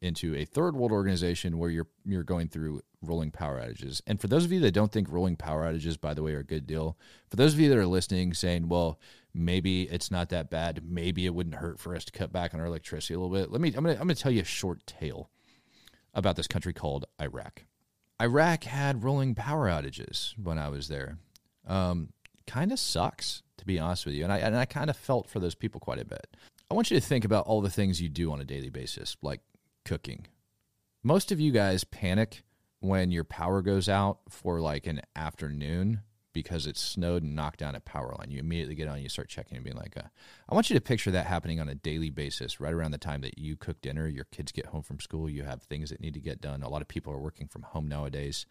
into 0.02 0.36
a 0.36 0.46
third 0.46 0.76
world 0.76 0.92
organization 0.92 1.58
where 1.58 1.70
you're 1.70 1.88
you're 2.06 2.24
going 2.24 2.48
through 2.48 2.82
rolling 3.02 3.30
power 3.30 3.60
outages. 3.60 4.02
And 4.08 4.20
for 4.20 4.28
those 4.28 4.46
of 4.46 4.52
you 4.52 4.60
that 4.62 4.72
don't 4.72 4.92
think 4.92 5.12
rolling 5.12 5.36
power 5.36 5.64
outages, 5.64 6.00
by 6.00 6.14
the 6.14 6.24
way, 6.24 6.34
are 6.34 6.40
a 6.40 6.44
good 6.44 6.66
deal, 6.66 6.98
for 7.30 7.36
those 7.36 7.54
of 7.54 7.60
you 7.60 7.70
that 7.70 7.78
are 7.78 7.86
listening, 7.86 8.34
saying, 8.34 8.68
"Well, 8.68 9.00
maybe 9.34 9.84
it's 9.84 10.10
not 10.10 10.30
that 10.30 10.50
bad. 10.50 10.84
Maybe 10.84 11.26
it 11.26 11.36
wouldn't 11.36 11.56
hurt 11.56 11.80
for 11.80 11.96
us 11.96 12.06
to 12.06 12.12
cut 12.12 12.32
back 12.32 12.54
on 12.54 12.60
our 12.60 12.66
electricity 12.66 13.14
a 13.14 13.20
little 13.20 13.36
bit." 13.36 13.52
Let 13.52 13.62
me. 13.62 13.70
I'm 13.70 13.84
gonna. 13.84 13.94
I'm 13.94 14.08
gonna 14.08 14.16
tell 14.16 14.32
you 14.32 14.42
a 14.42 14.46
short 14.46 14.86
tale 14.88 15.30
about 16.14 16.36
this 16.36 16.48
country 16.48 16.74
called 16.74 17.06
Iraq. 17.22 17.66
Iraq 18.22 18.64
had 18.64 19.04
rolling 19.04 19.36
power 19.36 19.68
outages 19.68 20.38
when 20.38 20.60
I 20.60 20.70
was 20.70 20.88
there. 20.88 21.18
Um, 21.68 22.14
kind 22.48 22.72
of 22.72 22.80
sucks 22.80 23.42
to 23.62 23.66
be 23.66 23.80
honest 23.80 24.06
with 24.08 24.16
you, 24.16 24.24
and 24.24 24.34
I 24.34 24.40
and 24.40 24.58
I 24.58 24.66
kind 24.66 24.90
of 24.90 24.98
felt 24.98 25.30
for 25.30 25.40
those 25.40 25.56
people 25.56 25.80
quite 25.80 26.00
a 26.00 26.06
bit. 26.06 26.36
I 26.70 26.74
want 26.74 26.90
you 26.90 27.00
to 27.00 27.06
think 27.06 27.24
about 27.24 27.46
all 27.46 27.62
the 27.62 27.70
things 27.70 28.02
you 28.02 28.10
do 28.10 28.32
on 28.32 28.42
a 28.42 28.46
daily 28.46 28.70
basis, 28.70 29.16
like 29.22 29.42
cooking. 29.86 30.26
Most 31.04 31.32
of 31.32 31.40
you 31.40 31.52
guys 31.52 31.84
panic 31.84 32.44
when 32.80 33.12
your 33.12 33.24
power 33.24 33.62
goes 33.62 33.88
out 33.88 34.20
for 34.30 34.60
like 34.60 34.88
an 34.88 35.02
afternoon 35.16 36.02
because 36.34 36.68
it 36.68 36.78
snowed 36.78 37.24
and 37.24 37.36
knocked 37.36 37.60
down 37.60 37.76
a 37.76 37.80
power 37.80 38.16
line. 38.18 38.32
You 38.32 38.40
immediately 38.40 38.76
get 38.76 38.88
on, 38.88 38.96
and 38.96 39.04
you 39.04 39.10
start 39.10 39.30
checking 39.30 39.58
and 39.58 39.64
being 39.64 39.78
like, 39.78 39.98
uh, 39.98 40.08
I 40.50 40.54
want 40.54 40.70
you 40.70 40.76
to 40.76 40.82
picture 40.82 41.12
that 41.12 41.26
happening 41.26 41.60
on 41.60 41.70
a 41.70 41.76
daily 41.76 42.10
basis, 42.10 42.60
right 42.60 42.74
around 42.74 42.92
the 42.92 42.98
time 42.98 43.22
that 43.22 43.38
you 43.38 43.56
cook 43.56 43.82
dinner, 43.82 44.08
your 44.08 44.26
kids 44.26 44.52
get 44.52 44.68
home 44.68 44.84
from 44.84 45.00
school, 45.00 45.30
you 45.30 45.44
have 45.44 45.64
things 45.64 45.90
that 45.90 46.02
need 46.02 46.14
to 46.14 46.20
get 46.20 46.42
done. 46.42 46.64
A 46.64 46.70
lot 46.70 46.82
of 46.82 46.88
people 46.88 47.14
are 47.14 47.20
working 47.20 47.48
from 47.48 47.64
home 47.64 47.88
nowadays. 47.88 48.46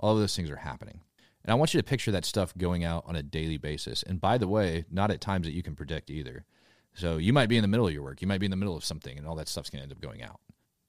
All 0.00 0.14
of 0.14 0.20
those 0.20 0.34
things 0.34 0.50
are 0.50 0.56
happening. 0.56 1.00
And 1.44 1.52
I 1.52 1.54
want 1.54 1.74
you 1.74 1.80
to 1.80 1.84
picture 1.84 2.10
that 2.10 2.24
stuff 2.24 2.56
going 2.58 2.84
out 2.84 3.04
on 3.06 3.14
a 3.14 3.22
daily 3.22 3.56
basis. 3.56 4.02
And 4.02 4.20
by 4.20 4.36
the 4.36 4.48
way, 4.48 4.84
not 4.90 5.10
at 5.10 5.20
times 5.20 5.46
that 5.46 5.54
you 5.54 5.62
can 5.62 5.76
predict 5.76 6.10
either. 6.10 6.44
So 6.94 7.18
you 7.18 7.32
might 7.32 7.48
be 7.48 7.56
in 7.56 7.62
the 7.62 7.68
middle 7.68 7.86
of 7.86 7.92
your 7.92 8.02
work, 8.02 8.22
you 8.22 8.26
might 8.26 8.40
be 8.40 8.46
in 8.46 8.50
the 8.50 8.56
middle 8.56 8.76
of 8.76 8.84
something, 8.84 9.16
and 9.16 9.26
all 9.26 9.36
that 9.36 9.48
stuff's 9.48 9.70
going 9.70 9.80
to 9.80 9.82
end 9.84 9.92
up 9.92 10.00
going 10.00 10.22
out. 10.22 10.40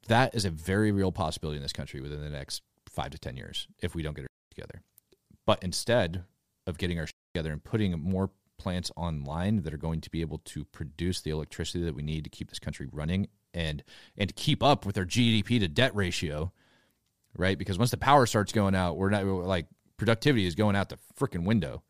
That 0.07 0.33
is 0.33 0.45
a 0.45 0.49
very 0.49 0.91
real 0.91 1.11
possibility 1.11 1.57
in 1.57 1.63
this 1.63 1.73
country 1.73 2.01
within 2.01 2.21
the 2.21 2.29
next 2.29 2.61
five 2.89 3.11
to 3.11 3.19
10 3.19 3.35
years 3.35 3.67
if 3.81 3.93
we 3.93 4.01
don't 4.01 4.15
get 4.15 4.25
it 4.25 4.31
together. 4.49 4.81
But 5.45 5.61
instead 5.61 6.23
of 6.67 6.77
getting 6.77 6.99
our 6.99 7.07
together 7.33 7.51
and 7.51 7.63
putting 7.63 7.99
more 7.99 8.29
plants 8.57 8.91
online 8.95 9.61
that 9.63 9.73
are 9.73 9.77
going 9.77 10.01
to 10.01 10.09
be 10.09 10.21
able 10.21 10.39
to 10.39 10.65
produce 10.65 11.21
the 11.21 11.29
electricity 11.29 11.83
that 11.83 11.95
we 11.95 12.01
need 12.01 12.23
to 12.23 12.29
keep 12.29 12.49
this 12.49 12.59
country 12.59 12.87
running 12.91 13.27
and 13.53 13.83
and 14.17 14.35
keep 14.35 14.61
up 14.61 14.85
with 14.85 14.97
our 14.97 15.05
GDP 15.05 15.59
to 15.59 15.67
debt 15.67 15.95
ratio, 15.95 16.51
right? 17.35 17.57
Because 17.57 17.77
once 17.77 17.91
the 17.91 17.97
power 17.97 18.25
starts 18.25 18.51
going 18.51 18.75
out, 18.75 18.97
we're 18.97 19.09
not 19.09 19.25
we're 19.25 19.43
like 19.43 19.67
productivity 19.97 20.45
is 20.45 20.55
going 20.55 20.75
out 20.75 20.89
the 20.89 20.99
freaking 21.19 21.45
window, 21.45 21.83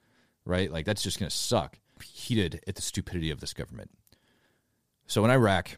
right? 0.45 0.71
Like 0.71 0.85
that's 0.85 1.03
just 1.03 1.19
going 1.19 1.29
to 1.29 1.35
suck. 1.35 1.79
Heated 2.03 2.63
at 2.67 2.75
the 2.75 2.81
stupidity 2.81 3.31
of 3.31 3.39
this 3.39 3.53
government. 3.53 3.89
So 5.07 5.25
in 5.25 5.31
Iraq, 5.31 5.77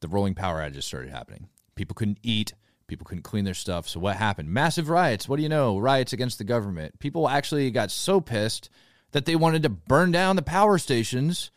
the 0.00 0.08
rolling 0.08 0.34
power 0.34 0.60
outages 0.60 0.82
started 0.82 1.10
happening. 1.10 1.48
People 1.76 1.94
couldn't 1.94 2.18
eat. 2.22 2.54
People 2.94 3.06
couldn't 3.06 3.24
clean 3.24 3.44
their 3.44 3.54
stuff. 3.54 3.88
So 3.88 3.98
what 3.98 4.16
happened? 4.16 4.48
Massive 4.50 4.88
riots. 4.88 5.28
What 5.28 5.36
do 5.36 5.42
you 5.42 5.48
know? 5.48 5.78
Riots 5.78 6.12
against 6.12 6.38
the 6.38 6.44
government. 6.44 6.96
People 7.00 7.28
actually 7.28 7.70
got 7.72 7.90
so 7.90 8.20
pissed 8.20 8.70
that 9.10 9.24
they 9.24 9.34
wanted 9.34 9.64
to 9.64 9.68
burn 9.68 10.12
down 10.12 10.36
the 10.36 10.42
power 10.42 10.78
stations 10.78 11.50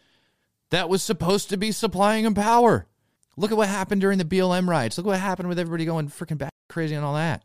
that 0.72 0.90
was 0.90 1.04
supposed 1.04 1.50
to 1.50 1.58
be 1.58 1.72
supplying 1.72 2.24
them 2.24 2.34
power. 2.34 2.88
Look 3.36 3.52
at 3.52 3.58
what 3.58 3.70
happened 3.70 4.02
during 4.02 4.18
the 4.18 4.26
BLM 4.26 4.68
riots. 4.68 4.98
Look 4.98 5.06
what 5.06 5.20
happened 5.20 5.48
with 5.48 5.60
everybody 5.60 5.86
going 5.86 6.08
freaking 6.08 6.40
back 6.40 6.50
crazy 6.70 6.96
and 6.96 7.06
all 7.06 7.14
that. 7.14 7.44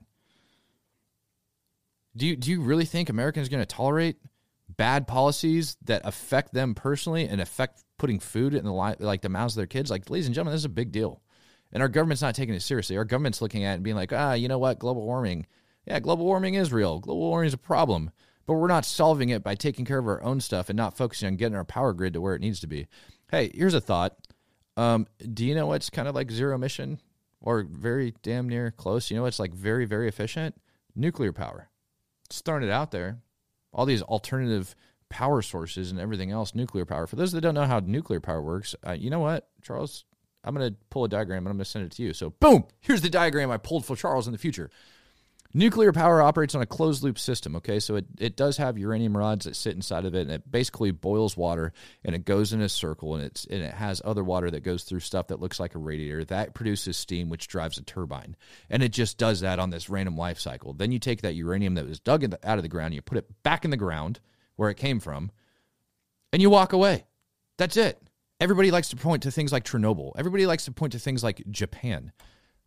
Do 2.17 2.27
you 2.27 2.35
do 2.35 2.51
you 2.51 2.63
really 2.63 2.87
think 2.87 3.11
Americans 3.11 3.49
are 3.49 3.51
going 3.51 3.61
to 3.61 3.67
tolerate 3.67 4.17
bad 4.75 5.07
policies 5.07 5.77
that 5.85 6.01
affect 6.05 6.55
them 6.55 6.75
personally 6.75 7.29
and 7.29 7.43
affect 7.43 7.83
putting 7.99 8.19
food 8.19 8.55
in 8.55 8.65
the 8.65 8.73
li- 8.73 8.97
like 8.99 9.21
the 9.21 9.29
mouths 9.29 9.55
of 9.55 9.59
their 9.59 9.67
kids. 9.67 9.91
Like, 9.91 10.11
ladies 10.11 10.27
and 10.27 10.35
gentlemen, 10.35 10.55
this 10.55 10.63
is 10.63 10.67
a 10.67 10.71
big 10.71 10.93
deal, 10.93 11.21
and 11.73 11.83
our 11.83 11.89
government's 11.89 12.23
not 12.23 12.35
taking 12.35 12.55
it 12.55 12.63
seriously. 12.63 12.97
Our 12.97 13.05
government's 13.05 13.43
looking 13.43 13.65
at 13.65 13.73
it 13.73 13.75
and 13.75 13.83
being 13.85 13.97
like, 13.97 14.13
ah, 14.13 14.35
you 14.35 14.49
know 14.49 14.59
what, 14.59 14.79
global 14.79 15.05
warming. 15.05 15.47
Yeah, 15.87 16.01
global 16.01 16.25
warming 16.25 16.55
is 16.55 16.73
real. 16.73 17.01
Global 17.01 17.29
warming 17.29 17.49
is 17.49 17.55
a 17.55 17.59
problem, 17.59 18.11
but 18.47 18.55
we're 18.55 18.69
not 18.69 18.85
solving 18.85 19.31
it 19.31 19.43
by 19.43 19.55
taking 19.55 19.85
care 19.85 19.99
of 19.99 20.07
our 20.07 20.23
own 20.23 20.41
stuff 20.41 20.69
and 20.69 20.77
not 20.77 20.97
focusing 20.97 21.29
on 21.29 21.37
getting 21.37 21.57
our 21.57 21.65
power 21.65 21.93
grid 21.93 22.13
to 22.15 22.21
where 22.21 22.35
it 22.35 22.41
needs 22.41 22.61
to 22.61 22.67
be. 22.67 22.87
Hey, 23.31 23.51
here's 23.55 23.75
a 23.75 23.81
thought. 23.81 24.17
Um, 24.77 25.07
do 25.33 25.45
you 25.45 25.55
know 25.55 25.67
what's 25.67 25.91
kind 25.91 26.09
of 26.09 26.15
like 26.15 26.31
zero 26.31 26.55
emission 26.55 27.01
or 27.41 27.67
very 27.69 28.15
damn 28.23 28.49
near 28.49 28.71
close? 28.71 29.11
You 29.11 29.17
know 29.17 29.23
what's 29.25 29.41
like 29.41 29.53
very, 29.53 29.85
very 29.85 30.09
efficient? 30.09 30.55
Nuclear 30.95 31.33
power. 31.33 31.69
Just 32.29 32.45
throwing 32.45 32.63
it 32.63 32.71
out 32.71 32.91
there 32.91 33.19
all 33.73 33.87
these 33.87 34.03
alternative 34.03 34.75
power 35.09 35.43
sources 35.43 35.91
and 35.91 36.01
everything 36.01 36.31
else, 36.31 36.55
nuclear 36.55 36.85
power. 36.85 37.07
For 37.07 37.17
those 37.17 37.33
that 37.33 37.41
don't 37.41 37.55
know 37.55 37.67
how 37.67 37.81
nuclear 37.81 38.21
power 38.21 38.43
works, 38.43 38.75
uh, 38.87 38.93
you 38.93 39.11
know 39.11 39.21
what, 39.21 39.49
Charles? 39.63 40.05
I'm 40.45 40.55
going 40.55 40.71
to 40.71 40.77
pull 40.91 41.05
a 41.05 41.09
diagram 41.09 41.47
and 41.47 41.49
I'm 41.49 41.57
going 41.57 41.65
to 41.65 41.71
send 41.71 41.85
it 41.85 41.93
to 41.93 42.03
you. 42.03 42.13
So, 42.13 42.31
boom, 42.31 42.65
here's 42.81 43.01
the 43.01 43.11
diagram 43.11 43.51
I 43.51 43.59
pulled 43.59 43.85
for 43.85 43.97
Charles 43.97 44.27
in 44.27 44.33
the 44.33 44.39
future. 44.39 44.71
Nuclear 45.55 45.93
power 45.93 46.23
operates 46.23 46.55
on 46.55 46.63
a 46.63 46.67
closed 46.67 47.03
loop 47.03 47.19
system, 47.19 47.57
okay? 47.57 47.79
So 47.79 47.97
it, 47.97 48.07
it 48.19 48.37
does 48.37 48.57
have 48.57 48.79
uranium 48.79 49.15
rods 49.15 49.45
that 49.45 49.55
sit 49.55 49.77
inside 49.77 50.07
of 50.07 50.15
it, 50.15 50.23
and 50.23 50.31
it 50.31 50.51
basically 50.51 50.93
boils 50.93 51.37
water 51.37 51.75
and 52.03 52.15
it 52.15 52.25
goes 52.25 52.55
in 52.55 52.63
a 52.63 52.71
circle 52.71 53.15
and 53.15 53.23
it's 53.23 53.45
and 53.45 53.63
it 53.63 53.75
has 53.75 54.01
other 54.03 54.25
water 54.25 54.51
that 54.51 54.63
goes 54.63 54.85
through 54.85 55.01
stuff 55.01 55.27
that 55.27 55.41
looks 55.41 55.61
like 55.61 55.75
a 55.75 55.79
radiator. 55.79 56.25
That 56.25 56.55
produces 56.55 56.97
steam 56.97 57.29
which 57.29 57.49
drives 57.49 57.77
a 57.77 57.83
turbine. 57.83 58.35
And 58.71 58.83
it 58.83 58.93
just 58.93 59.19
does 59.19 59.41
that 59.41 59.59
on 59.59 59.69
this 59.69 59.91
random 59.91 60.17
life 60.17 60.41
cycle. 60.41 60.73
Then 60.73 60.91
you 60.91 60.99
take 60.99 61.21
that 61.21 61.35
uranium 61.35 61.75
that 61.75 61.87
was 61.87 62.01
dug 62.01 62.23
the, 62.23 62.39
out 62.49 62.59
of 62.59 62.63
the 62.63 62.69
ground, 62.69 62.95
you 62.95 63.03
put 63.03 63.19
it 63.19 63.43
back 63.43 63.67
in 63.67 63.71
the 63.71 63.77
ground 63.77 64.21
where 64.57 64.71
it 64.71 64.77
came 64.79 65.01
from, 65.01 65.31
and 66.33 66.41
you 66.41 66.49
walk 66.49 66.73
away. 66.73 67.05
That's 67.59 67.77
it. 67.77 68.01
Everybody 68.43 68.73
likes 68.73 68.89
to 68.89 68.97
point 68.97 69.23
to 69.23 69.31
things 69.31 69.53
like 69.53 69.63
Chernobyl. 69.63 70.15
Everybody 70.17 70.47
likes 70.47 70.65
to 70.65 70.73
point 70.73 70.91
to 70.95 70.99
things 70.99 71.23
like 71.23 71.49
Japan. 71.49 72.11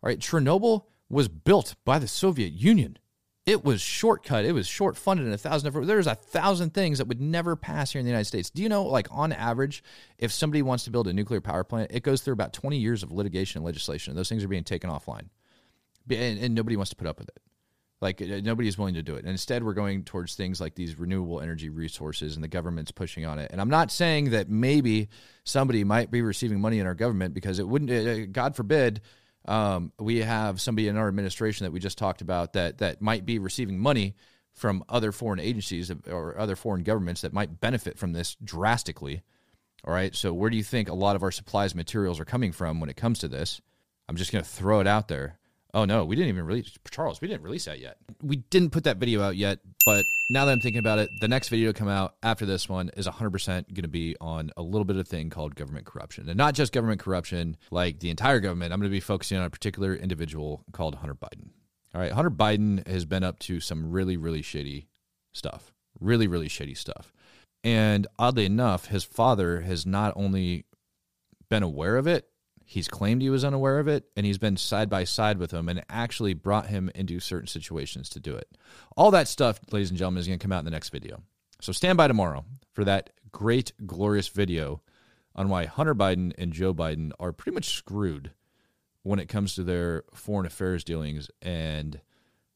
All 0.02 0.08
right, 0.08 0.18
Chernobyl 0.18 0.84
was 1.10 1.28
built 1.28 1.74
by 1.84 1.98
the 1.98 2.08
Soviet 2.08 2.54
Union. 2.54 2.96
It 3.44 3.62
was 3.62 3.82
shortcut. 3.82 4.46
It 4.46 4.52
was 4.52 4.66
short 4.66 4.96
funded 4.96 5.26
in 5.26 5.34
a 5.34 5.36
thousand. 5.36 5.86
There's 5.86 6.06
a 6.06 6.14
thousand 6.14 6.72
things 6.72 6.96
that 6.96 7.08
would 7.08 7.20
never 7.20 7.56
pass 7.56 7.92
here 7.92 8.00
in 8.00 8.06
the 8.06 8.10
United 8.10 8.24
States. 8.24 8.48
Do 8.48 8.62
you 8.62 8.70
know, 8.70 8.84
like 8.84 9.06
on 9.10 9.32
average, 9.32 9.84
if 10.16 10.32
somebody 10.32 10.62
wants 10.62 10.84
to 10.84 10.90
build 10.90 11.08
a 11.08 11.12
nuclear 11.12 11.42
power 11.42 11.62
plant, 11.62 11.90
it 11.92 12.02
goes 12.02 12.22
through 12.22 12.32
about 12.32 12.54
20 12.54 12.78
years 12.78 13.02
of 13.02 13.12
litigation 13.12 13.58
and 13.58 13.66
legislation. 13.66 14.16
Those 14.16 14.30
things 14.30 14.42
are 14.42 14.48
being 14.48 14.64
taken 14.64 14.88
offline, 14.88 15.28
and, 16.08 16.38
and 16.38 16.54
nobody 16.54 16.76
wants 16.76 16.88
to 16.88 16.96
put 16.96 17.06
up 17.06 17.18
with 17.18 17.28
it. 17.28 17.38
Like 18.00 18.20
uh, 18.20 18.40
nobody's 18.42 18.76
willing 18.76 18.94
to 18.94 19.02
do 19.02 19.14
it. 19.14 19.20
And 19.20 19.28
instead, 19.28 19.64
we're 19.64 19.72
going 19.72 20.04
towards 20.04 20.34
things 20.34 20.60
like 20.60 20.74
these 20.74 20.98
renewable 20.98 21.40
energy 21.40 21.70
resources, 21.70 22.34
and 22.34 22.44
the 22.44 22.48
government's 22.48 22.90
pushing 22.90 23.24
on 23.24 23.38
it. 23.38 23.50
And 23.50 23.60
I'm 23.60 23.70
not 23.70 23.90
saying 23.90 24.30
that 24.30 24.50
maybe 24.50 25.08
somebody 25.44 25.82
might 25.84 26.10
be 26.10 26.20
receiving 26.22 26.60
money 26.60 26.78
in 26.78 26.86
our 26.86 26.94
government 26.94 27.32
because 27.32 27.58
it 27.58 27.66
wouldn't. 27.66 27.90
Uh, 27.90 28.26
God 28.26 28.54
forbid 28.54 29.00
um, 29.46 29.92
we 29.98 30.18
have 30.18 30.60
somebody 30.60 30.88
in 30.88 30.96
our 30.96 31.08
administration 31.08 31.64
that 31.64 31.70
we 31.72 31.80
just 31.80 31.98
talked 31.98 32.20
about 32.20 32.52
that 32.54 32.78
that 32.78 33.00
might 33.00 33.24
be 33.24 33.38
receiving 33.38 33.78
money 33.78 34.14
from 34.52 34.82
other 34.88 35.12
foreign 35.12 35.38
agencies 35.38 35.92
or 36.10 36.38
other 36.38 36.56
foreign 36.56 36.82
governments 36.82 37.20
that 37.20 37.32
might 37.32 37.60
benefit 37.60 37.98
from 37.98 38.12
this 38.12 38.36
drastically. 38.42 39.22
All 39.84 39.92
right. 39.92 40.14
So 40.16 40.32
where 40.32 40.50
do 40.50 40.56
you 40.56 40.64
think 40.64 40.88
a 40.88 40.94
lot 40.94 41.14
of 41.14 41.22
our 41.22 41.30
supplies 41.30 41.74
materials 41.74 42.18
are 42.18 42.24
coming 42.24 42.52
from 42.52 42.80
when 42.80 42.90
it 42.90 42.96
comes 42.96 43.20
to 43.20 43.28
this? 43.28 43.60
I'm 44.08 44.16
just 44.16 44.32
going 44.32 44.42
to 44.42 44.50
throw 44.50 44.80
it 44.80 44.86
out 44.86 45.08
there. 45.08 45.38
Oh 45.74 45.84
no, 45.84 46.04
we 46.04 46.16
didn't 46.16 46.30
even 46.30 46.46
release 46.46 46.78
Charles. 46.90 47.20
We 47.20 47.28
didn't 47.28 47.42
release 47.42 47.66
that 47.66 47.80
yet. 47.80 47.98
We 48.22 48.36
didn't 48.36 48.70
put 48.70 48.84
that 48.84 48.96
video 48.96 49.22
out 49.22 49.36
yet, 49.36 49.58
but 49.84 50.04
now 50.30 50.44
that 50.44 50.52
I'm 50.52 50.60
thinking 50.60 50.78
about 50.78 50.98
it, 50.98 51.10
the 51.20 51.28
next 51.28 51.48
video 51.48 51.72
to 51.72 51.78
come 51.78 51.88
out 51.88 52.16
after 52.22 52.46
this 52.46 52.68
one 52.68 52.90
is 52.96 53.06
100% 53.06 53.44
going 53.44 53.82
to 53.82 53.88
be 53.88 54.16
on 54.20 54.50
a 54.56 54.62
little 54.62 54.84
bit 54.84 54.96
of 54.96 55.06
thing 55.06 55.28
called 55.28 55.54
government 55.54 55.84
corruption, 55.84 56.28
and 56.28 56.38
not 56.38 56.54
just 56.54 56.72
government 56.72 57.00
corruption, 57.00 57.56
like 57.70 58.00
the 58.00 58.10
entire 58.10 58.40
government. 58.40 58.72
I'm 58.72 58.80
going 58.80 58.90
to 58.90 58.96
be 58.96 59.00
focusing 59.00 59.38
on 59.38 59.44
a 59.44 59.50
particular 59.50 59.94
individual 59.94 60.64
called 60.72 60.96
Hunter 60.96 61.14
Biden. 61.14 61.50
All 61.94 62.00
right, 62.00 62.12
Hunter 62.12 62.30
Biden 62.30 62.86
has 62.86 63.04
been 63.04 63.24
up 63.24 63.38
to 63.40 63.60
some 63.60 63.90
really, 63.90 64.16
really 64.16 64.42
shady 64.42 64.88
stuff. 65.32 65.72
Really, 66.00 66.26
really 66.26 66.48
shady 66.48 66.74
stuff. 66.74 67.12
And 67.64 68.06
oddly 68.18 68.46
enough, 68.46 68.86
his 68.86 69.04
father 69.04 69.62
has 69.62 69.86
not 69.86 70.12
only 70.16 70.64
been 71.48 71.62
aware 71.62 71.96
of 71.96 72.06
it, 72.06 72.28
He's 72.68 72.88
claimed 72.88 73.22
he 73.22 73.30
was 73.30 73.44
unaware 73.44 73.78
of 73.78 73.86
it, 73.86 74.06
and 74.16 74.26
he's 74.26 74.38
been 74.38 74.56
side 74.56 74.90
by 74.90 75.04
side 75.04 75.38
with 75.38 75.52
him 75.52 75.68
and 75.68 75.84
actually 75.88 76.34
brought 76.34 76.66
him 76.66 76.90
into 76.96 77.20
certain 77.20 77.46
situations 77.46 78.08
to 78.10 78.20
do 78.20 78.34
it. 78.34 78.48
All 78.96 79.12
that 79.12 79.28
stuff, 79.28 79.60
ladies 79.70 79.90
and 79.90 79.98
gentlemen, 79.98 80.18
is 80.18 80.26
going 80.26 80.40
to 80.40 80.42
come 80.42 80.50
out 80.50 80.58
in 80.58 80.64
the 80.64 80.72
next 80.72 80.88
video. 80.90 81.22
So 81.60 81.72
stand 81.72 81.96
by 81.96 82.08
tomorrow 82.08 82.44
for 82.72 82.84
that 82.84 83.10
great, 83.30 83.70
glorious 83.86 84.26
video 84.26 84.82
on 85.36 85.48
why 85.48 85.66
Hunter 85.66 85.94
Biden 85.94 86.32
and 86.38 86.52
Joe 86.52 86.74
Biden 86.74 87.12
are 87.20 87.30
pretty 87.30 87.54
much 87.54 87.68
screwed 87.68 88.32
when 89.04 89.20
it 89.20 89.28
comes 89.28 89.54
to 89.54 89.62
their 89.62 90.02
foreign 90.12 90.46
affairs 90.46 90.82
dealings 90.82 91.30
and 91.40 92.00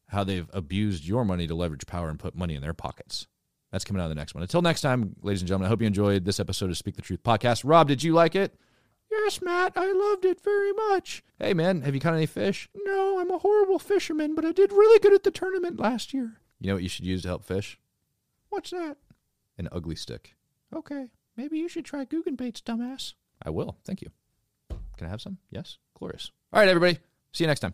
how 0.07 0.25
they've 0.25 0.49
abused 0.51 1.07
your 1.07 1.23
money 1.23 1.47
to 1.47 1.55
leverage 1.55 1.87
power 1.87 2.09
and 2.09 2.19
put 2.19 2.35
money 2.35 2.55
in 2.55 2.61
their 2.61 2.73
pockets. 2.73 3.27
That's 3.71 3.85
coming 3.85 4.01
out 4.01 4.05
in 4.05 4.09
the 4.09 4.15
next 4.15 4.35
one. 4.35 4.41
Until 4.41 4.61
next 4.61 4.81
time, 4.81 5.15
ladies 5.21 5.41
and 5.41 5.47
gentlemen, 5.47 5.67
I 5.67 5.69
hope 5.69 5.79
you 5.79 5.87
enjoyed 5.87 6.25
this 6.25 6.41
episode 6.41 6.69
of 6.69 6.77
Speak 6.77 6.97
the 6.97 7.01
Truth 7.01 7.23
podcast. 7.23 7.61
Rob, 7.63 7.87
did 7.87 8.03
you 8.03 8.13
like 8.13 8.35
it? 8.35 8.59
Yes, 9.11 9.41
Matt, 9.41 9.73
I 9.75 9.91
loved 9.91 10.23
it 10.23 10.41
very 10.41 10.71
much. 10.71 11.21
Hey, 11.37 11.53
man, 11.53 11.81
have 11.81 11.93
you 11.93 11.99
caught 11.99 12.13
any 12.13 12.25
fish? 12.25 12.69
No, 12.73 13.19
I'm 13.19 13.29
a 13.29 13.39
horrible 13.39 13.77
fisherman, 13.77 14.35
but 14.35 14.45
I 14.45 14.51
did 14.53 14.71
really 14.71 14.99
good 14.99 15.13
at 15.13 15.23
the 15.23 15.31
tournament 15.31 15.79
last 15.79 16.13
year. 16.13 16.37
You 16.59 16.67
know 16.67 16.75
what 16.75 16.83
you 16.83 16.89
should 16.89 17.05
use 17.05 17.23
to 17.23 17.27
help 17.27 17.43
fish? 17.43 17.77
What's 18.49 18.71
that? 18.71 18.97
An 19.57 19.67
ugly 19.71 19.95
stick. 19.95 20.35
Okay, 20.73 21.07
maybe 21.35 21.57
you 21.57 21.67
should 21.67 21.83
try 21.85 22.05
Googan 22.05 22.37
baits, 22.37 22.61
dumbass. 22.61 23.13
I 23.43 23.49
will. 23.49 23.77
Thank 23.83 24.01
you. 24.01 24.11
Can 24.97 25.07
I 25.07 25.09
have 25.09 25.21
some? 25.21 25.39
Yes? 25.49 25.77
Glorious. 25.97 26.31
All 26.53 26.59
right, 26.61 26.69
everybody. 26.69 26.99
See 27.33 27.43
you 27.43 27.47
next 27.47 27.59
time. 27.61 27.73